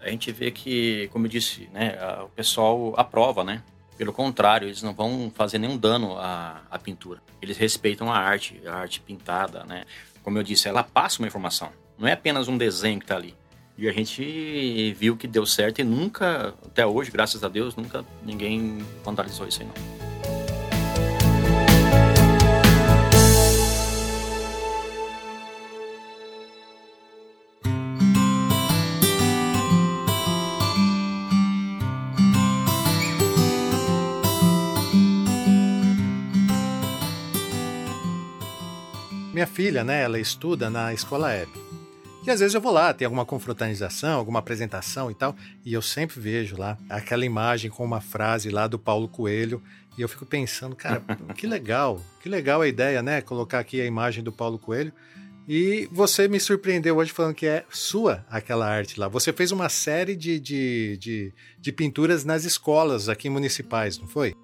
a 0.00 0.08
gente 0.10 0.32
vê 0.32 0.50
que, 0.50 1.08
como 1.12 1.26
eu 1.26 1.30
disse, 1.30 1.68
né, 1.72 1.98
o 2.22 2.28
pessoal 2.28 2.94
aprova, 2.96 3.44
né? 3.44 3.62
Pelo 3.96 4.12
contrário, 4.12 4.66
eles 4.68 4.82
não 4.82 4.94
vão 4.94 5.30
fazer 5.34 5.58
nenhum 5.58 5.76
dano 5.76 6.16
à, 6.16 6.62
à 6.70 6.78
pintura. 6.78 7.22
Eles 7.40 7.56
respeitam 7.56 8.10
a 8.10 8.18
arte, 8.18 8.60
a 8.66 8.74
arte 8.74 9.00
pintada, 9.00 9.64
né? 9.64 9.84
Como 10.22 10.38
eu 10.38 10.42
disse, 10.42 10.68
ela 10.68 10.82
passa 10.82 11.18
uma 11.20 11.28
informação. 11.28 11.70
Não 11.98 12.08
é 12.08 12.12
apenas 12.12 12.48
um 12.48 12.56
desenho 12.56 12.98
que 12.98 13.04
está 13.04 13.16
ali. 13.16 13.34
E 13.76 13.88
a 13.88 13.92
gente 13.92 14.92
viu 14.94 15.16
que 15.16 15.26
deu 15.26 15.46
certo 15.46 15.80
e 15.80 15.84
nunca, 15.84 16.54
até 16.64 16.86
hoje, 16.86 17.10
graças 17.10 17.42
a 17.42 17.48
Deus, 17.48 17.74
nunca 17.74 18.04
ninguém 18.24 18.78
vandalizou 19.04 19.46
isso 19.48 19.62
aí 19.62 19.66
não. 19.66 20.02
Minha 39.32 39.46
filha, 39.46 39.82
né, 39.82 40.02
ela 40.02 40.20
estuda 40.20 40.70
na 40.70 40.92
escola 40.92 41.32
Hebe. 41.32 41.71
E 42.24 42.30
às 42.30 42.38
vezes 42.38 42.54
eu 42.54 42.60
vou 42.60 42.72
lá, 42.72 42.94
tem 42.94 43.04
alguma 43.04 43.26
confraternização, 43.26 44.16
alguma 44.16 44.38
apresentação 44.38 45.10
e 45.10 45.14
tal, 45.14 45.34
e 45.64 45.72
eu 45.72 45.82
sempre 45.82 46.20
vejo 46.20 46.56
lá 46.56 46.78
aquela 46.88 47.24
imagem 47.24 47.68
com 47.68 47.84
uma 47.84 48.00
frase 48.00 48.48
lá 48.48 48.68
do 48.68 48.78
Paulo 48.78 49.08
Coelho, 49.08 49.60
e 49.98 50.02
eu 50.02 50.08
fico 50.08 50.24
pensando, 50.24 50.76
cara, 50.76 51.02
que 51.36 51.48
legal, 51.48 52.00
que 52.22 52.28
legal 52.28 52.60
a 52.60 52.68
ideia, 52.68 53.02
né? 53.02 53.20
Colocar 53.20 53.58
aqui 53.58 53.80
a 53.80 53.84
imagem 53.84 54.22
do 54.22 54.30
Paulo 54.30 54.56
Coelho. 54.56 54.92
E 55.48 55.88
você 55.90 56.28
me 56.28 56.38
surpreendeu 56.38 56.96
hoje 56.96 57.10
falando 57.10 57.34
que 57.34 57.46
é 57.46 57.64
sua 57.68 58.24
aquela 58.30 58.68
arte 58.68 58.98
lá. 58.98 59.08
Você 59.08 59.32
fez 59.32 59.50
uma 59.50 59.68
série 59.68 60.14
de, 60.14 60.38
de, 60.38 60.96
de, 60.98 61.32
de 61.58 61.72
pinturas 61.72 62.24
nas 62.24 62.44
escolas 62.44 63.08
aqui 63.08 63.28
municipais, 63.28 63.98
não 63.98 64.06
foi? 64.06 64.34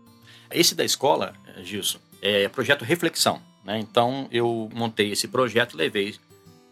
Esse 0.50 0.74
da 0.74 0.84
escola, 0.84 1.32
Gilson, 1.62 2.00
é 2.20 2.48
projeto 2.48 2.84
Reflexão. 2.84 3.40
Né? 3.64 3.78
Então 3.78 4.28
eu 4.32 4.68
montei 4.74 5.12
esse 5.12 5.28
projeto, 5.28 5.76
levei 5.76 6.16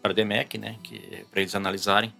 para 0.07 0.11
a 0.11 0.15
DEMEC, 0.15 0.57
né, 0.57 0.75
que 0.81 1.25
para 1.29 1.41
eles 1.41 1.53
analisarem. 1.53 2.13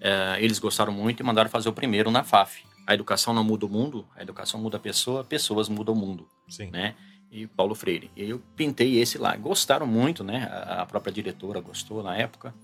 É, 0.00 0.36
eles 0.42 0.58
gostaram 0.58 0.92
muito 0.92 1.20
e 1.20 1.22
mandaram 1.24 1.50
fazer 1.50 1.68
o 1.68 1.72
primeiro 1.72 2.10
na 2.10 2.22
FAF. 2.22 2.64
A 2.86 2.94
educação 2.94 3.34
não 3.34 3.44
muda 3.44 3.66
o 3.66 3.68
mundo, 3.68 4.06
a 4.16 4.22
educação 4.22 4.60
muda 4.60 4.76
a 4.76 4.80
pessoa, 4.80 5.24
pessoas 5.24 5.68
mudam 5.68 5.94
o 5.94 5.98
mundo, 5.98 6.26
Sim. 6.48 6.70
né? 6.70 6.94
E 7.30 7.46
Paulo 7.46 7.74
Freire. 7.74 8.10
E 8.16 8.30
eu 8.30 8.40
pintei 8.54 9.00
esse 9.00 9.18
lá. 9.18 9.34
Gostaram 9.36 9.86
muito, 9.86 10.22
né? 10.22 10.48
A 10.50 10.86
própria 10.86 11.12
diretora 11.12 11.60
gostou 11.60 12.02
na 12.02 12.16
época. 12.16 12.54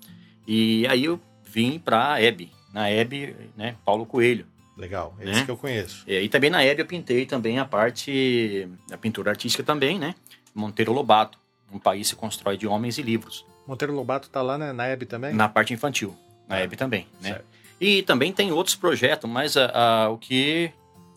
E 0.47 0.87
aí 0.87 1.05
eu 1.05 1.21
vim 1.43 1.79
para 1.79 2.13
a 2.13 2.23
EB. 2.23 2.51
Na 2.73 2.91
EB, 2.91 3.35
né? 3.57 3.77
Paulo 3.85 4.07
Coelho. 4.07 4.47
Legal, 4.77 5.15
é 5.19 5.25
né? 5.25 5.33
esse 5.33 5.45
que 5.45 5.51
eu 5.51 5.57
conheço. 5.57 6.05
E, 6.07 6.17
e 6.17 6.29
também 6.29 6.49
na 6.49 6.65
EB 6.65 6.81
eu 6.81 6.87
pintei 6.87 7.27
também 7.27 7.59
a 7.59 7.65
parte 7.65 8.69
da 8.89 8.97
pintura 8.97 9.31
artística 9.33 9.65
também, 9.65 9.99
né? 9.99 10.15
Monteiro 10.55 10.93
Lobato. 10.93 11.39
Um 11.73 11.79
país 11.79 12.07
se 12.07 12.15
constrói 12.15 12.57
de 12.57 12.67
homens 12.67 12.99
e 12.99 13.03
livros. 13.03 13.45
Monteiro 13.73 13.95
Lobato 13.95 14.29
tá 14.29 14.43
lá 14.43 14.59
né, 14.59 14.71
na 14.71 14.87
EB 14.91 15.07
também? 15.07 15.33
Na 15.33 15.49
parte 15.49 15.73
infantil, 15.73 16.15
na. 16.47 16.61
EB 16.61 16.77
também, 16.77 17.07
né? 17.23 17.31
Certo. 17.31 17.45
E 17.81 18.03
também 18.03 18.31
tem 18.31 18.53
outros 18.53 18.77
projetos, 18.77 19.29
mas 19.29 19.57
a, 19.57 19.71
a, 20.05 20.11
o, 20.11 20.19
que, 20.19 20.71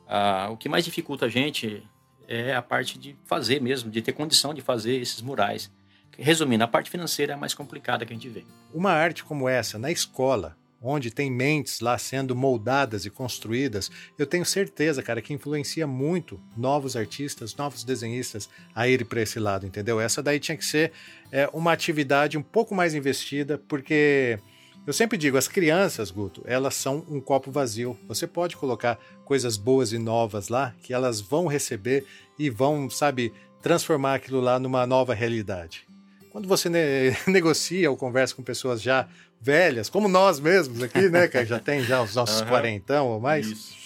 a, 0.08 0.48
o 0.50 0.56
que 0.56 0.70
mais 0.70 0.86
dificulta 0.86 1.26
a 1.26 1.30
gente 1.30 1.84
é 2.30 2.56
a 2.56 2.62
parte 2.62 2.98
de 2.98 3.14
fazer 3.26 3.62
mesmo, 3.62 3.92
de 3.92 4.02
ter 4.02 4.14
condição 4.14 4.54
de 4.54 4.62
fazer 4.62 4.96
esses 4.96 5.22
murais. 5.22 5.70
Resumindo, 6.18 6.64
a 6.64 6.68
parte 6.68 6.90
financeira 6.90 7.34
é 7.34 7.36
a 7.36 7.38
mais 7.38 7.54
complicada 7.54 8.06
que 8.06 8.14
a 8.14 8.16
gente 8.16 8.30
vê. 8.30 8.46
Uma 8.74 8.92
arte 8.92 9.26
como 9.26 9.50
essa, 9.50 9.78
na 9.78 9.92
escola, 9.92 10.56
onde 10.82 11.12
tem 11.12 11.32
mentes 11.32 11.80
lá 11.80 11.98
sendo 11.98 12.36
moldadas 12.36 13.06
e 13.06 13.10
construídas, 13.10 13.92
eu 14.18 14.26
tenho 14.26 14.46
certeza, 14.46 15.02
cara, 15.02 15.22
que 15.22 15.34
influencia 15.34 15.88
muito 15.88 16.40
novos 16.56 16.96
artistas, 16.96 17.56
novos 17.56 17.84
desenhistas 17.84 18.50
a 18.74 18.88
ir 18.88 19.04
para 19.06 19.22
esse 19.22 19.40
lado, 19.40 19.66
entendeu? 19.66 20.00
Essa 20.00 20.22
daí 20.22 20.40
tinha 20.40 20.58
que 20.58 20.66
ser 20.66 20.92
é, 21.32 21.50
uma 21.54 21.72
atividade 21.72 22.38
um 22.38 22.42
pouco 22.42 22.74
mais 22.74 22.94
investida, 22.94 23.58
porque 23.68 24.40
eu 24.86 24.94
sempre 24.94 25.18
digo, 25.18 25.38
as 25.38 25.48
crianças, 25.48 26.12
Guto, 26.12 26.44
elas 26.46 26.76
são 26.76 27.04
um 27.10 27.20
copo 27.20 27.52
vazio. 27.52 27.98
Você 28.08 28.28
pode 28.28 28.56
colocar 28.56 29.00
coisas 29.26 29.58
boas 29.58 29.92
e 29.92 29.98
novas 29.98 30.50
lá, 30.50 30.76
que 30.84 30.94
elas 30.94 31.20
vão 31.20 31.48
receber 31.48 32.06
e 32.38 32.50
vão, 32.50 32.90
sabe, 32.90 33.34
transformar 33.62 34.16
aquilo 34.16 34.40
lá 34.40 34.60
numa 34.60 34.86
nova 34.86 35.14
realidade. 35.14 35.88
Quando 36.32 36.48
você 36.48 36.70
ne 36.70 37.16
negocia 37.28 37.90
ou 37.90 37.98
conversa 37.98 38.36
com 38.36 38.44
pessoas 38.44 38.82
já 38.82 39.08
velhas, 39.42 39.90
como 39.90 40.08
nós 40.08 40.40
mesmos 40.40 40.84
aqui, 40.84 41.10
né, 41.10 41.28
que 41.28 41.44
já 41.46 41.60
tem 41.60 41.84
já 41.84 42.02
os 42.02 42.14
nossos 42.14 42.42
uhum. 42.42 42.48
quarentão 42.48 43.08
ou 43.08 43.20
mais, 43.20 43.48
Isso. 43.48 43.85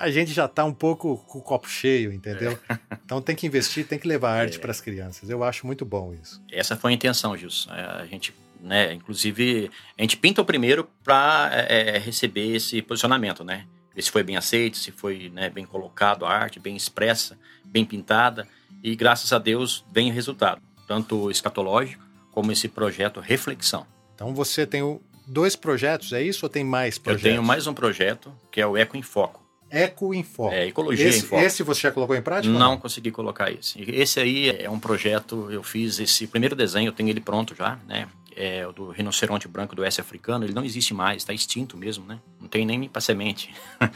A 0.00 0.10
gente 0.10 0.32
já 0.32 0.46
está 0.46 0.64
um 0.64 0.72
pouco 0.72 1.18
com 1.28 1.38
o 1.38 1.42
copo 1.42 1.68
cheio, 1.68 2.12
entendeu? 2.12 2.58
É. 2.68 2.78
Então 3.10 3.20
tem 3.20 3.34
que 3.34 3.44
investir, 3.44 3.84
tem 3.84 3.98
que 3.98 4.06
levar 4.06 4.30
arte 4.30 4.56
é. 4.56 4.60
para 4.60 4.70
as 4.70 4.80
crianças. 4.80 5.28
Eu 5.28 5.42
acho 5.42 5.66
muito 5.66 5.84
bom 5.84 6.14
isso. 6.14 6.40
Essa 6.50 6.76
foi 6.76 6.92
a 6.92 6.94
intenção, 6.94 7.36
Gilson. 7.36 7.74
É, 7.74 8.02
a 8.02 8.06
gente 8.06 8.32
né? 8.62 8.92
Inclusive, 8.92 9.70
a 9.98 10.02
gente 10.02 10.16
pinta 10.16 10.42
o 10.42 10.44
primeiro 10.44 10.88
para 11.02 11.50
é, 11.52 11.96
é, 11.96 11.98
receber 11.98 12.56
esse 12.56 12.82
posicionamento, 12.82 13.42
né? 13.42 13.66
Ver 13.94 14.02
se 14.02 14.10
foi 14.10 14.22
bem 14.22 14.36
aceito, 14.36 14.76
se 14.76 14.92
foi 14.92 15.30
né, 15.34 15.50
bem 15.50 15.64
colocado 15.64 16.24
a 16.24 16.30
arte, 16.30 16.60
bem 16.60 16.76
expressa, 16.76 17.38
bem 17.64 17.84
pintada. 17.84 18.46
E 18.82 18.94
graças 18.94 19.32
a 19.32 19.38
Deus 19.38 19.84
vem 19.92 20.10
o 20.10 20.14
resultado, 20.14 20.60
tanto 20.86 21.30
escatológico 21.30 22.02
como 22.30 22.52
esse 22.52 22.68
projeto 22.68 23.20
Reflexão. 23.20 23.86
Então 24.14 24.34
você 24.34 24.66
tem 24.66 25.00
dois 25.26 25.56
projetos, 25.56 26.12
é 26.12 26.22
isso 26.22 26.46
ou 26.46 26.50
tem 26.50 26.64
mais 26.64 26.98
projetos? 26.98 27.24
Eu 27.24 27.30
tenho 27.32 27.42
mais 27.42 27.66
um 27.66 27.74
projeto, 27.74 28.32
que 28.50 28.60
é 28.60 28.66
o 28.66 28.76
Eco 28.76 28.96
em 28.96 29.02
Foco. 29.02 29.49
Eco 29.70 30.12
Foco. 30.24 30.52
É, 30.52 30.66
Ecologia 30.66 31.08
esse. 31.08 31.34
Esse 31.34 31.62
você 31.62 31.82
já 31.82 31.92
colocou 31.92 32.16
em 32.16 32.22
prática? 32.22 32.52
Não, 32.52 32.58
não 32.58 32.76
consegui 32.76 33.10
colocar 33.10 33.50
esse. 33.50 33.80
Esse 33.90 34.20
aí 34.20 34.50
é 34.50 34.68
um 34.68 34.80
projeto, 34.80 35.48
eu 35.50 35.62
fiz 35.62 35.98
esse 36.00 36.26
primeiro 36.26 36.56
desenho, 36.56 36.88
eu 36.88 36.92
tenho 36.92 37.08
ele 37.08 37.20
pronto 37.20 37.54
já, 37.54 37.78
né? 37.86 38.08
é, 38.40 38.66
o 38.66 38.72
do 38.72 38.90
rinoceronte 38.90 39.46
branco 39.46 39.76
do 39.76 39.84
S 39.84 40.00
africano, 40.00 40.44
ele 40.44 40.54
não 40.54 40.64
existe 40.64 40.94
mais, 40.94 41.18
está 41.18 41.32
extinto 41.32 41.76
mesmo, 41.76 42.06
né? 42.06 42.18
Não 42.40 42.48
tem 42.48 42.64
nem 42.64 42.88
para 42.88 43.00
semente. 43.00 43.52
É. 43.80 43.90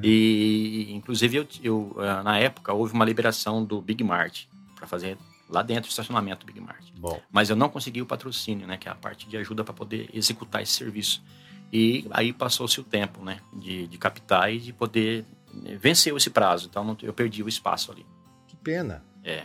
e, 0.02 0.92
inclusive, 0.92 1.36
eu, 1.36 1.48
eu, 1.62 1.96
ah, 1.98 2.22
na 2.22 2.38
época, 2.38 2.72
houve 2.72 2.94
uma 2.94 3.04
liberação 3.04 3.62
do 3.62 3.80
Big 3.80 4.02
Mart 4.02 4.44
para 4.74 4.86
fazer 4.86 5.18
lá 5.48 5.62
dentro 5.62 5.88
o 5.88 5.90
estacionamento 5.90 6.46
do 6.46 6.52
Big 6.52 6.60
Mart. 6.60 6.82
Bom. 6.96 7.20
Mas 7.30 7.50
eu 7.50 7.56
não 7.56 7.68
consegui 7.68 8.00
o 8.00 8.06
patrocínio, 8.06 8.66
né? 8.66 8.78
Que 8.78 8.88
é 8.88 8.92
a 8.92 8.94
parte 8.94 9.28
de 9.28 9.36
ajuda 9.36 9.64
para 9.64 9.74
poder 9.74 10.08
executar 10.14 10.62
esse 10.62 10.72
serviço. 10.72 11.22
E 11.72 12.06
aí 12.10 12.32
passou-se 12.32 12.80
o 12.80 12.84
tempo, 12.84 13.24
né? 13.24 13.40
De, 13.52 13.86
de 13.86 13.98
captar 13.98 14.52
e 14.52 14.58
de 14.58 14.72
poder 14.72 15.24
né, 15.52 15.76
vencer 15.76 16.14
esse 16.14 16.30
prazo. 16.30 16.68
Então 16.68 16.96
eu 17.02 17.12
perdi 17.12 17.42
o 17.42 17.48
espaço 17.48 17.92
ali. 17.92 18.04
Que 18.46 18.56
pena. 18.56 19.04
É. 19.24 19.44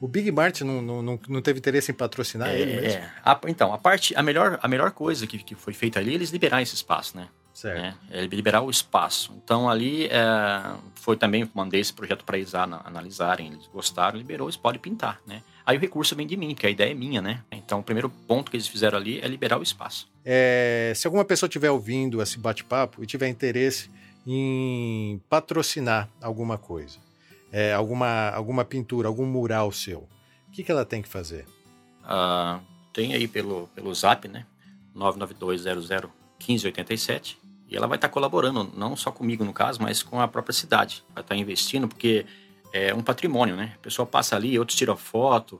O 0.00 0.06
Big 0.06 0.30
Mart 0.30 0.60
não, 0.60 0.80
não, 0.80 1.20
não 1.28 1.42
teve 1.42 1.58
interesse 1.58 1.90
em 1.90 1.94
patrocinar 1.94 2.50
é, 2.50 2.60
ele 2.60 2.80
mesmo? 2.80 3.00
É. 3.00 3.12
A, 3.24 3.38
então, 3.48 3.72
a 3.72 3.78
parte, 3.78 4.14
a 4.14 4.22
melhor, 4.22 4.58
a 4.62 4.68
melhor 4.68 4.92
coisa 4.92 5.26
que, 5.26 5.38
que 5.38 5.54
foi 5.54 5.74
feita 5.74 5.98
ali, 5.98 6.14
eles 6.14 6.30
liberaram 6.30 6.62
esse 6.62 6.74
espaço, 6.74 7.16
né? 7.16 7.28
Certo. 7.58 7.80
Né? 7.80 7.96
É, 8.12 8.24
liberar 8.26 8.62
o 8.62 8.70
espaço. 8.70 9.34
Então 9.42 9.68
ali 9.68 10.06
é, 10.06 10.76
foi 10.94 11.16
também, 11.16 11.50
mandei 11.52 11.80
esse 11.80 11.92
projeto 11.92 12.24
para 12.24 12.38
eles 12.38 12.54
analisarem, 12.54 13.48
eles 13.48 13.66
gostaram, 13.66 14.16
liberou, 14.16 14.46
eles 14.46 14.56
podem 14.56 14.80
pintar, 14.80 15.20
né? 15.26 15.42
Aí 15.66 15.76
o 15.76 15.80
recurso 15.80 16.14
vem 16.14 16.24
de 16.24 16.36
mim, 16.36 16.54
porque 16.54 16.68
a 16.68 16.70
ideia 16.70 16.92
é 16.92 16.94
minha, 16.94 17.20
né? 17.20 17.42
Então 17.50 17.80
o 17.80 17.82
primeiro 17.82 18.08
ponto 18.08 18.48
que 18.48 18.56
eles 18.56 18.68
fizeram 18.68 18.96
ali 18.96 19.18
é 19.20 19.26
liberar 19.26 19.58
o 19.58 19.62
espaço. 19.62 20.08
É, 20.30 20.92
se 20.94 21.06
alguma 21.06 21.24
pessoa 21.24 21.48
estiver 21.48 21.70
ouvindo 21.70 22.20
esse 22.20 22.38
bate-papo 22.38 23.02
e 23.02 23.06
tiver 23.06 23.28
interesse 23.28 23.90
em 24.26 25.18
patrocinar 25.26 26.06
alguma 26.20 26.58
coisa, 26.58 26.98
é, 27.50 27.72
alguma, 27.72 28.28
alguma 28.28 28.62
pintura, 28.62 29.08
algum 29.08 29.24
mural 29.24 29.72
seu, 29.72 30.00
o 30.00 30.08
que, 30.52 30.62
que 30.62 30.70
ela 30.70 30.84
tem 30.84 31.00
que 31.00 31.08
fazer? 31.08 31.46
Ah, 32.04 32.60
tem 32.92 33.14
aí 33.14 33.26
pelo, 33.26 33.70
pelo 33.74 33.94
zap, 33.94 34.28
né? 34.28 34.44
992001587. 34.94 37.38
E 37.66 37.74
ela 37.74 37.86
vai 37.86 37.96
estar 37.96 38.10
colaborando, 38.10 38.70
não 38.76 38.94
só 38.96 39.10
comigo 39.10 39.46
no 39.46 39.54
caso, 39.54 39.80
mas 39.80 40.02
com 40.02 40.20
a 40.20 40.28
própria 40.28 40.52
cidade. 40.52 41.02
Vai 41.14 41.22
estar 41.22 41.36
investindo, 41.36 41.88
porque 41.88 42.26
é 42.70 42.94
um 42.94 43.00
patrimônio, 43.00 43.56
né? 43.56 43.72
A 43.76 43.78
pessoa 43.78 44.04
passa 44.04 44.36
ali, 44.36 44.58
outros 44.58 44.76
tiram 44.76 44.94
foto. 44.94 45.58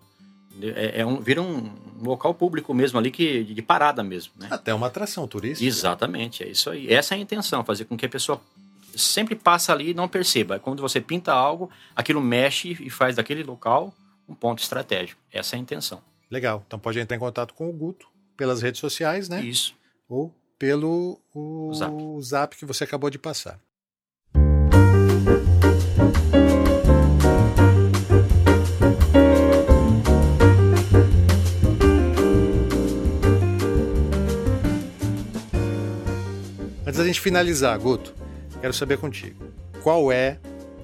É, 0.60 1.00
é 1.00 1.06
um, 1.06 1.20
vira 1.20 1.40
um, 1.42 1.70
local 2.02 2.34
público 2.34 2.72
mesmo 2.74 2.98
ali, 2.98 3.10
que, 3.10 3.44
de 3.44 3.62
parada 3.62 4.02
mesmo. 4.02 4.32
Né? 4.36 4.48
Até 4.50 4.72
uma 4.74 4.86
atração 4.86 5.26
turística. 5.26 5.66
Exatamente, 5.66 6.42
é 6.42 6.48
isso 6.48 6.70
aí. 6.70 6.92
Essa 6.92 7.14
é 7.14 7.18
a 7.18 7.20
intenção, 7.20 7.64
fazer 7.64 7.84
com 7.84 7.96
que 7.96 8.06
a 8.06 8.08
pessoa 8.08 8.40
sempre 8.96 9.34
passa 9.34 9.72
ali 9.72 9.90
e 9.90 9.94
não 9.94 10.08
perceba. 10.08 10.58
Quando 10.58 10.80
você 10.80 11.00
pinta 11.00 11.32
algo, 11.32 11.70
aquilo 11.94 12.20
mexe 12.20 12.76
e 12.80 12.90
faz 12.90 13.16
daquele 13.16 13.42
local 13.42 13.94
um 14.28 14.34
ponto 14.34 14.62
estratégico. 14.62 15.20
Essa 15.32 15.56
é 15.56 15.58
a 15.58 15.60
intenção. 15.60 16.02
Legal. 16.30 16.62
Então 16.66 16.78
pode 16.78 16.98
entrar 16.98 17.16
em 17.16 17.20
contato 17.20 17.54
com 17.54 17.68
o 17.68 17.72
Guto 17.72 18.06
pelas 18.36 18.60
redes 18.60 18.80
sociais, 18.80 19.28
né? 19.28 19.40
Isso. 19.40 19.74
Ou 20.08 20.34
pelo 20.58 21.20
o 21.34 21.72
zap. 21.72 21.94
zap 22.20 22.56
que 22.56 22.66
você 22.66 22.84
acabou 22.84 23.08
de 23.08 23.18
passar. 23.18 23.58
Antes 36.98 37.06
da 37.06 37.12
gente 37.12 37.20
finalizar, 37.20 37.78
Guto, 37.78 38.12
quero 38.60 38.74
saber 38.74 38.98
contigo. 38.98 39.52
Qual 39.84 40.10
é 40.10 40.40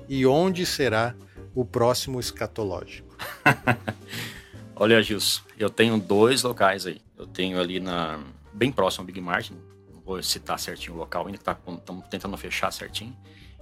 e 0.08 0.24
onde 0.24 0.64
será 0.64 1.12
o 1.52 1.64
próximo 1.64 2.20
escatológico? 2.20 3.16
Olha, 4.76 5.02
Gilson, 5.02 5.42
eu 5.58 5.68
tenho 5.68 5.98
dois 5.98 6.44
locais 6.44 6.86
aí. 6.86 7.02
Eu 7.18 7.26
tenho 7.26 7.60
ali 7.60 7.80
na 7.80 8.20
bem 8.52 8.70
próximo 8.70 9.02
ao 9.02 9.06
Big 9.06 9.20
Martin, 9.20 9.56
vou 10.04 10.22
citar 10.22 10.56
certinho 10.60 10.94
o 10.94 10.98
local 10.98 11.26
ainda, 11.26 11.36
que 11.36 11.50
estamos 11.50 11.80
tá, 11.82 12.08
tentando 12.08 12.36
fechar 12.36 12.72
certinho. 12.72 13.16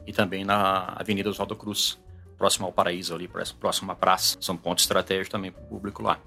E 0.07 0.13
também 0.13 0.45
na 0.45 0.93
Avenida 0.95 1.31
Oswaldo 1.31 1.57
Cruz, 1.57 1.99
próximo 2.37 2.67
ao 2.67 2.73
Paraíso 2.73 3.15
ali, 3.15 3.31
próximo 3.59 3.93
à 3.93 3.95
praça. 3.95 4.37
São 4.43 4.59
pontos 4.59 4.85
estratégicos 4.85 5.31
também 5.31 5.51
para 5.51 5.63
o 5.63 5.67
público 5.69 6.03
lá. 6.03 6.21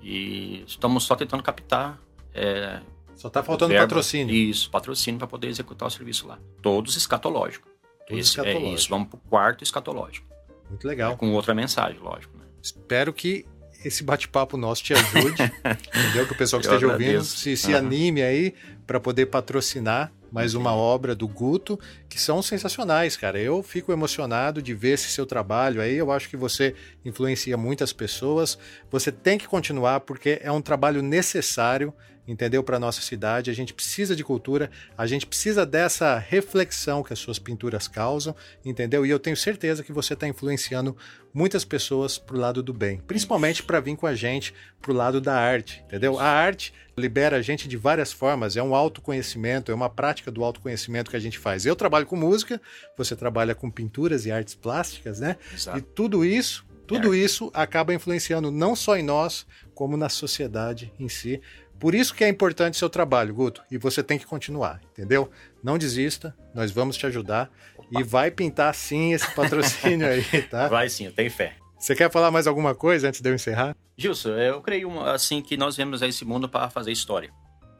E 0.00 0.62
estamos 0.64 1.02
só 1.02 1.16
tentando 1.16 1.42
captar. 1.42 1.98
É, 2.32 2.80
só 3.16 3.28
está 3.28 3.42
faltando 3.42 3.70
verba, 3.70 3.86
patrocínio. 3.86 4.34
Isso, 4.34 4.70
patrocínio 4.70 5.18
para 5.18 5.26
poder 5.26 5.48
executar 5.48 5.88
o 5.88 5.90
serviço 5.90 6.28
lá. 6.28 6.38
Todos 6.62 6.96
escatológicos. 6.96 7.72
Todos 8.06 8.20
Esse, 8.20 8.30
escatológico. 8.30 8.66
É 8.66 8.74
isso, 8.74 8.88
vamos 8.90 9.08
para 9.08 9.16
o 9.16 9.20
quarto 9.28 9.64
escatológico. 9.64 10.26
Muito 10.68 10.86
legal. 10.86 11.12
É, 11.12 11.16
com 11.16 11.32
outra 11.32 11.54
mensagem, 11.54 11.98
lógico. 11.98 12.36
Né? 12.36 12.44
Espero 12.62 13.12
que 13.12 13.46
esse 13.84 14.02
bate-papo 14.02 14.56
nosso 14.56 14.82
te 14.82 14.92
ajude, 14.92 15.42
entendeu? 15.94 16.26
Que 16.26 16.32
o 16.32 16.36
pessoal 16.36 16.60
que 16.60 16.66
esteja 16.66 16.86
ouvindo 16.86 17.24
se, 17.24 17.56
se 17.56 17.72
uhum. 17.72 17.78
anime 17.78 18.22
aí 18.22 18.54
para 18.86 19.00
poder 19.00 19.26
patrocinar 19.26 20.12
mais 20.30 20.54
uma 20.54 20.74
obra 20.74 21.14
do 21.14 21.26
Guto, 21.26 21.78
que 22.08 22.20
são 22.20 22.42
sensacionais, 22.42 23.16
cara. 23.16 23.38
Eu 23.38 23.62
fico 23.62 23.92
emocionado 23.92 24.60
de 24.60 24.74
ver 24.74 24.90
esse 24.90 25.08
seu 25.08 25.24
trabalho 25.24 25.80
aí. 25.80 25.94
Eu 25.96 26.10
acho 26.10 26.28
que 26.28 26.36
você 26.36 26.74
influencia 27.04 27.56
muitas 27.56 27.92
pessoas. 27.92 28.58
Você 28.90 29.10
tem 29.10 29.38
que 29.38 29.46
continuar 29.46 30.00
porque 30.00 30.38
é 30.42 30.52
um 30.52 30.60
trabalho 30.60 31.00
necessário 31.00 31.94
entendeu? 32.26 32.62
Para 32.62 32.78
nossa 32.78 33.00
cidade, 33.00 33.50
a 33.50 33.54
gente 33.54 33.72
precisa 33.72 34.16
de 34.16 34.24
cultura, 34.24 34.70
a 34.96 35.06
gente 35.06 35.26
precisa 35.26 35.64
dessa 35.64 36.18
reflexão 36.18 37.02
que 37.02 37.12
as 37.12 37.18
suas 37.18 37.38
pinturas 37.38 37.86
causam, 37.88 38.34
entendeu? 38.64 39.04
E 39.06 39.10
eu 39.10 39.18
tenho 39.18 39.36
certeza 39.36 39.82
que 39.82 39.92
você 39.92 40.14
está 40.14 40.26
influenciando 40.26 40.96
muitas 41.32 41.64
pessoas 41.64 42.18
para 42.18 42.36
o 42.36 42.38
lado 42.40 42.62
do 42.62 42.72
bem, 42.72 42.98
principalmente 43.06 43.62
para 43.62 43.80
vir 43.80 43.96
com 43.96 44.06
a 44.06 44.14
gente 44.14 44.54
para 44.80 44.92
o 44.92 44.94
lado 44.94 45.20
da 45.20 45.34
arte, 45.34 45.82
entendeu? 45.86 46.18
A 46.18 46.26
arte 46.26 46.72
libera 46.96 47.36
a 47.36 47.42
gente 47.42 47.68
de 47.68 47.76
várias 47.76 48.12
formas, 48.12 48.56
é 48.56 48.62
um 48.62 48.74
autoconhecimento, 48.74 49.70
é 49.70 49.74
uma 49.74 49.90
prática 49.90 50.30
do 50.30 50.42
autoconhecimento 50.42 51.10
que 51.10 51.16
a 51.16 51.20
gente 51.20 51.38
faz. 51.38 51.66
Eu 51.66 51.76
trabalho 51.76 52.06
com 52.06 52.16
música, 52.16 52.60
você 52.96 53.14
trabalha 53.14 53.54
com 53.54 53.70
pinturas 53.70 54.24
e 54.24 54.32
artes 54.32 54.54
plásticas, 54.54 55.20
né? 55.20 55.36
Exato. 55.52 55.78
E 55.78 55.82
tudo 55.82 56.24
isso 56.24 56.64
tudo 56.86 57.12
é. 57.14 57.18
isso 57.18 57.50
acaba 57.52 57.92
influenciando 57.92 58.50
não 58.50 58.76
só 58.76 58.96
em 58.96 59.02
nós, 59.02 59.44
como 59.74 59.96
na 59.96 60.08
sociedade 60.08 60.92
em 60.98 61.08
si. 61.08 61.40
Por 61.78 61.94
isso 61.94 62.14
que 62.14 62.24
é 62.24 62.28
importante 62.28 62.76
seu 62.76 62.88
trabalho, 62.88 63.34
Guto, 63.34 63.62
e 63.70 63.76
você 63.76 64.02
tem 64.02 64.18
que 64.18 64.26
continuar, 64.26 64.80
entendeu? 64.92 65.30
Não 65.62 65.76
desista, 65.76 66.34
nós 66.54 66.70
vamos 66.70 66.96
te 66.96 67.06
ajudar 67.06 67.50
Opa. 67.76 68.00
e 68.00 68.02
vai 68.02 68.30
pintar 68.30 68.74
sim 68.74 69.12
esse 69.12 69.30
patrocínio 69.34 70.06
aí, 70.06 70.24
tá? 70.48 70.68
Vai 70.68 70.88
sim, 70.88 71.06
eu 71.06 71.12
tenho 71.12 71.30
fé. 71.30 71.56
Você 71.78 71.94
quer 71.94 72.10
falar 72.10 72.30
mais 72.30 72.46
alguma 72.46 72.74
coisa 72.74 73.08
antes 73.08 73.20
de 73.20 73.28
eu 73.28 73.34
encerrar? 73.34 73.76
Gilson, 73.96 74.30
eu 74.30 74.62
creio 74.62 74.98
assim 75.02 75.42
que 75.42 75.56
nós 75.56 75.76
viemos 75.76 76.02
a 76.02 76.08
esse 76.08 76.24
mundo 76.24 76.48
para 76.48 76.70
fazer 76.70 76.90
história. 76.90 77.30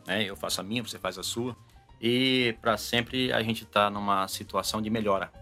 Né? 0.07 0.25
Eu 0.25 0.37
faço 0.37 0.61
a 0.61 0.65
minha, 0.65 0.83
você 0.83 0.99
faz 0.99 1.19
a 1.19 1.23
sua. 1.23 1.57
E 2.01 2.55
para 2.61 2.77
sempre 2.77 3.33
a 3.33 3.43
gente 3.43 3.65
estar 3.65 3.87
tá 3.87 3.91
numa 3.91 4.29
situação 4.29 4.83
de 4.83 4.91
melhora, 4.91 5.33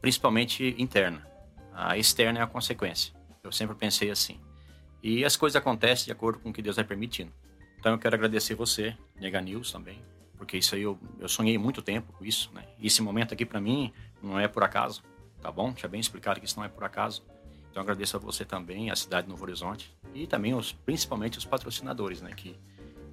principalmente 0.00 0.74
interna. 0.78 1.26
A 1.74 1.96
externa 1.96 2.40
é 2.40 2.42
a 2.42 2.46
consequência. 2.46 3.14
Eu 3.42 3.50
sempre 3.50 3.74
pensei 3.74 4.10
assim. 4.10 4.38
E 5.02 5.24
as 5.24 5.36
coisas 5.36 5.56
acontecem 5.56 6.04
de 6.04 6.12
acordo 6.12 6.38
com 6.38 6.50
o 6.50 6.52
que 6.52 6.62
Deus 6.62 6.76
vai 6.76 6.84
permitindo. 6.84 7.32
Então 7.82 7.94
eu 7.94 7.98
quero 7.98 8.14
agradecer 8.14 8.54
você, 8.54 8.96
Nega 9.20 9.40
News 9.40 9.72
também, 9.72 9.98
porque 10.38 10.56
isso 10.56 10.76
aí 10.76 10.82
eu, 10.82 10.96
eu 11.18 11.28
sonhei 11.28 11.58
muito 11.58 11.82
tempo 11.82 12.12
com 12.12 12.24
isso, 12.24 12.48
né? 12.54 12.62
Esse 12.80 13.02
momento 13.02 13.34
aqui 13.34 13.44
para 13.44 13.60
mim 13.60 13.92
não 14.22 14.38
é 14.38 14.46
por 14.46 14.62
acaso, 14.62 15.02
tá 15.40 15.50
bom? 15.50 15.72
Tinha 15.72 15.88
bem 15.88 16.00
explicado 16.00 16.38
que 16.38 16.46
isso 16.46 16.56
não 16.56 16.64
é 16.64 16.68
por 16.68 16.84
acaso. 16.84 17.24
Então 17.68 17.82
agradeço 17.82 18.16
a 18.16 18.20
você 18.20 18.44
também, 18.44 18.88
a 18.88 18.94
cidade 18.94 19.26
de 19.26 19.30
Novo 19.30 19.42
Horizonte 19.42 19.92
e 20.14 20.28
também 20.28 20.54
os, 20.54 20.70
principalmente 20.70 21.38
os 21.38 21.44
patrocinadores, 21.44 22.22
né? 22.22 22.30
Que, 22.36 22.54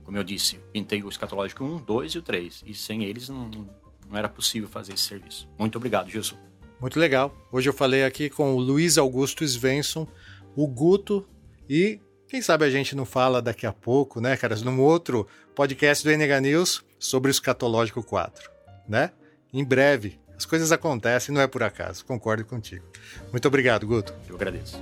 como 0.04 0.18
eu 0.18 0.24
disse, 0.24 0.60
pintei 0.72 1.02
o 1.02 1.10
escatológico 1.10 1.64
1, 1.64 1.78
2 1.80 2.12
e 2.12 2.18
o 2.20 2.22
3 2.22 2.64
e 2.68 2.76
sem 2.76 3.04
eles 3.06 3.28
não, 3.28 3.50
não 4.08 4.16
era 4.16 4.30
possível 4.30 4.70
fazer 4.70 4.94
esse 4.94 5.06
serviço. 5.06 5.50
Muito 5.58 5.80
obrigado, 5.80 6.12
Gilson. 6.12 6.38
Muito 6.80 7.00
legal. 7.00 7.36
Hoje 7.52 7.68
eu 7.68 7.74
falei 7.74 8.04
aqui 8.04 8.30
com 8.30 8.54
o 8.54 8.60
Luiz 8.60 9.00
Augusto 9.00 9.44
Svensson, 9.44 10.08
o 10.56 10.68
Guto 10.68 11.28
e 11.68 12.00
quem 12.30 12.42
sabe 12.44 12.64
a 12.64 12.70
gente 12.70 12.96
não 12.96 13.06
fala 13.06 13.42
daqui 13.42 13.66
a 13.66 13.74
pouco, 13.74 14.22
né, 14.22 14.38
caras, 14.38 14.62
num 14.62 14.80
outro 14.80 15.28
podcast 15.56 16.04
do 16.04 16.12
NH 16.12 16.40
News 16.42 16.86
sobre 17.00 17.30
o 17.30 17.34
Escatológico 17.34 18.04
4, 18.04 18.50
né? 18.88 19.12
Em 19.52 19.66
breve. 19.66 20.20
As 20.38 20.46
coisas 20.46 20.72
acontecem, 20.72 21.34
não 21.36 21.42
é 21.42 21.48
por 21.48 21.64
acaso. 21.64 22.06
Concordo 22.06 22.46
contigo. 22.46 22.86
Muito 23.32 23.48
obrigado, 23.48 23.86
Guto. 23.86 24.14
Eu 24.30 24.36
agradeço. 24.36 24.82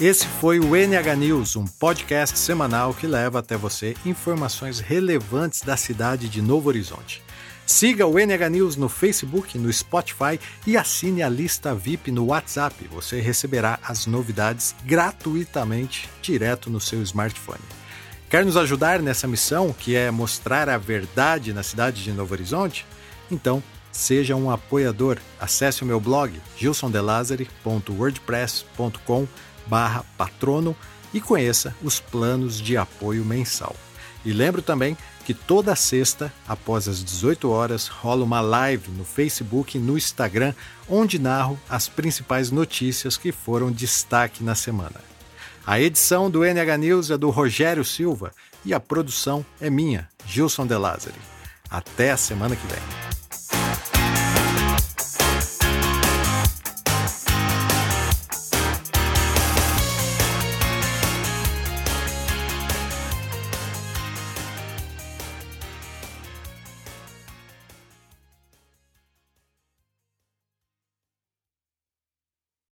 Esse 0.00 0.28
foi 0.28 0.60
o 0.60 0.76
NH 0.76 1.16
News, 1.16 1.56
um 1.56 1.64
podcast 1.64 2.38
semanal 2.38 2.94
que 2.94 3.04
leva 3.04 3.40
até 3.40 3.56
você 3.56 3.96
informações 4.06 4.78
relevantes 4.78 5.62
da 5.62 5.76
cidade 5.76 6.28
de 6.28 6.40
Novo 6.40 6.68
Horizonte. 6.68 7.20
Siga 7.66 8.06
o 8.06 8.16
NH 8.16 8.48
News 8.48 8.76
no 8.76 8.88
Facebook, 8.88 9.58
no 9.58 9.72
Spotify 9.72 10.38
e 10.64 10.76
assine 10.76 11.20
a 11.20 11.28
lista 11.28 11.74
VIP 11.74 12.12
no 12.12 12.26
WhatsApp. 12.26 12.88
Você 12.92 13.20
receberá 13.20 13.80
as 13.82 14.06
novidades 14.06 14.72
gratuitamente 14.84 16.08
direto 16.22 16.70
no 16.70 16.80
seu 16.80 17.02
smartphone. 17.02 17.58
Quer 18.30 18.44
nos 18.44 18.56
ajudar 18.56 19.02
nessa 19.02 19.26
missão, 19.26 19.72
que 19.72 19.96
é 19.96 20.12
mostrar 20.12 20.68
a 20.68 20.78
verdade 20.78 21.52
na 21.52 21.64
cidade 21.64 22.04
de 22.04 22.12
Novo 22.12 22.34
Horizonte? 22.34 22.86
Então, 23.28 23.60
seja 23.90 24.36
um 24.36 24.48
apoiador. 24.48 25.18
Acesse 25.40 25.82
o 25.82 25.86
meu 25.86 25.98
blog 25.98 26.40
gilsondelazare.wordpress.com 26.56 29.26
barra 29.68 30.04
patrono 30.16 30.74
e 31.12 31.20
conheça 31.20 31.74
os 31.82 32.00
planos 32.00 32.60
de 32.60 32.76
apoio 32.76 33.24
mensal. 33.24 33.74
E 34.24 34.32
lembro 34.32 34.60
também 34.60 34.96
que 35.24 35.34
toda 35.34 35.76
sexta, 35.76 36.32
após 36.46 36.88
as 36.88 37.04
18 37.04 37.50
horas, 37.50 37.86
rola 37.86 38.24
uma 38.24 38.40
live 38.40 38.90
no 38.90 39.04
Facebook 39.04 39.76
e 39.76 39.80
no 39.80 39.96
Instagram, 39.96 40.54
onde 40.88 41.18
narro 41.18 41.58
as 41.68 41.88
principais 41.88 42.50
notícias 42.50 43.16
que 43.16 43.30
foram 43.30 43.70
destaque 43.70 44.42
na 44.42 44.54
semana. 44.54 45.00
A 45.66 45.78
edição 45.78 46.30
do 46.30 46.44
NH 46.44 46.78
News 46.78 47.10
é 47.10 47.18
do 47.18 47.28
Rogério 47.28 47.84
Silva 47.84 48.32
e 48.64 48.72
a 48.72 48.80
produção 48.80 49.44
é 49.60 49.68
minha, 49.68 50.08
Gilson 50.26 50.66
De 50.66 50.76
Lázari. 50.76 51.20
Até 51.70 52.10
a 52.10 52.16
semana 52.16 52.56
que 52.56 52.66
vem. 52.66 53.07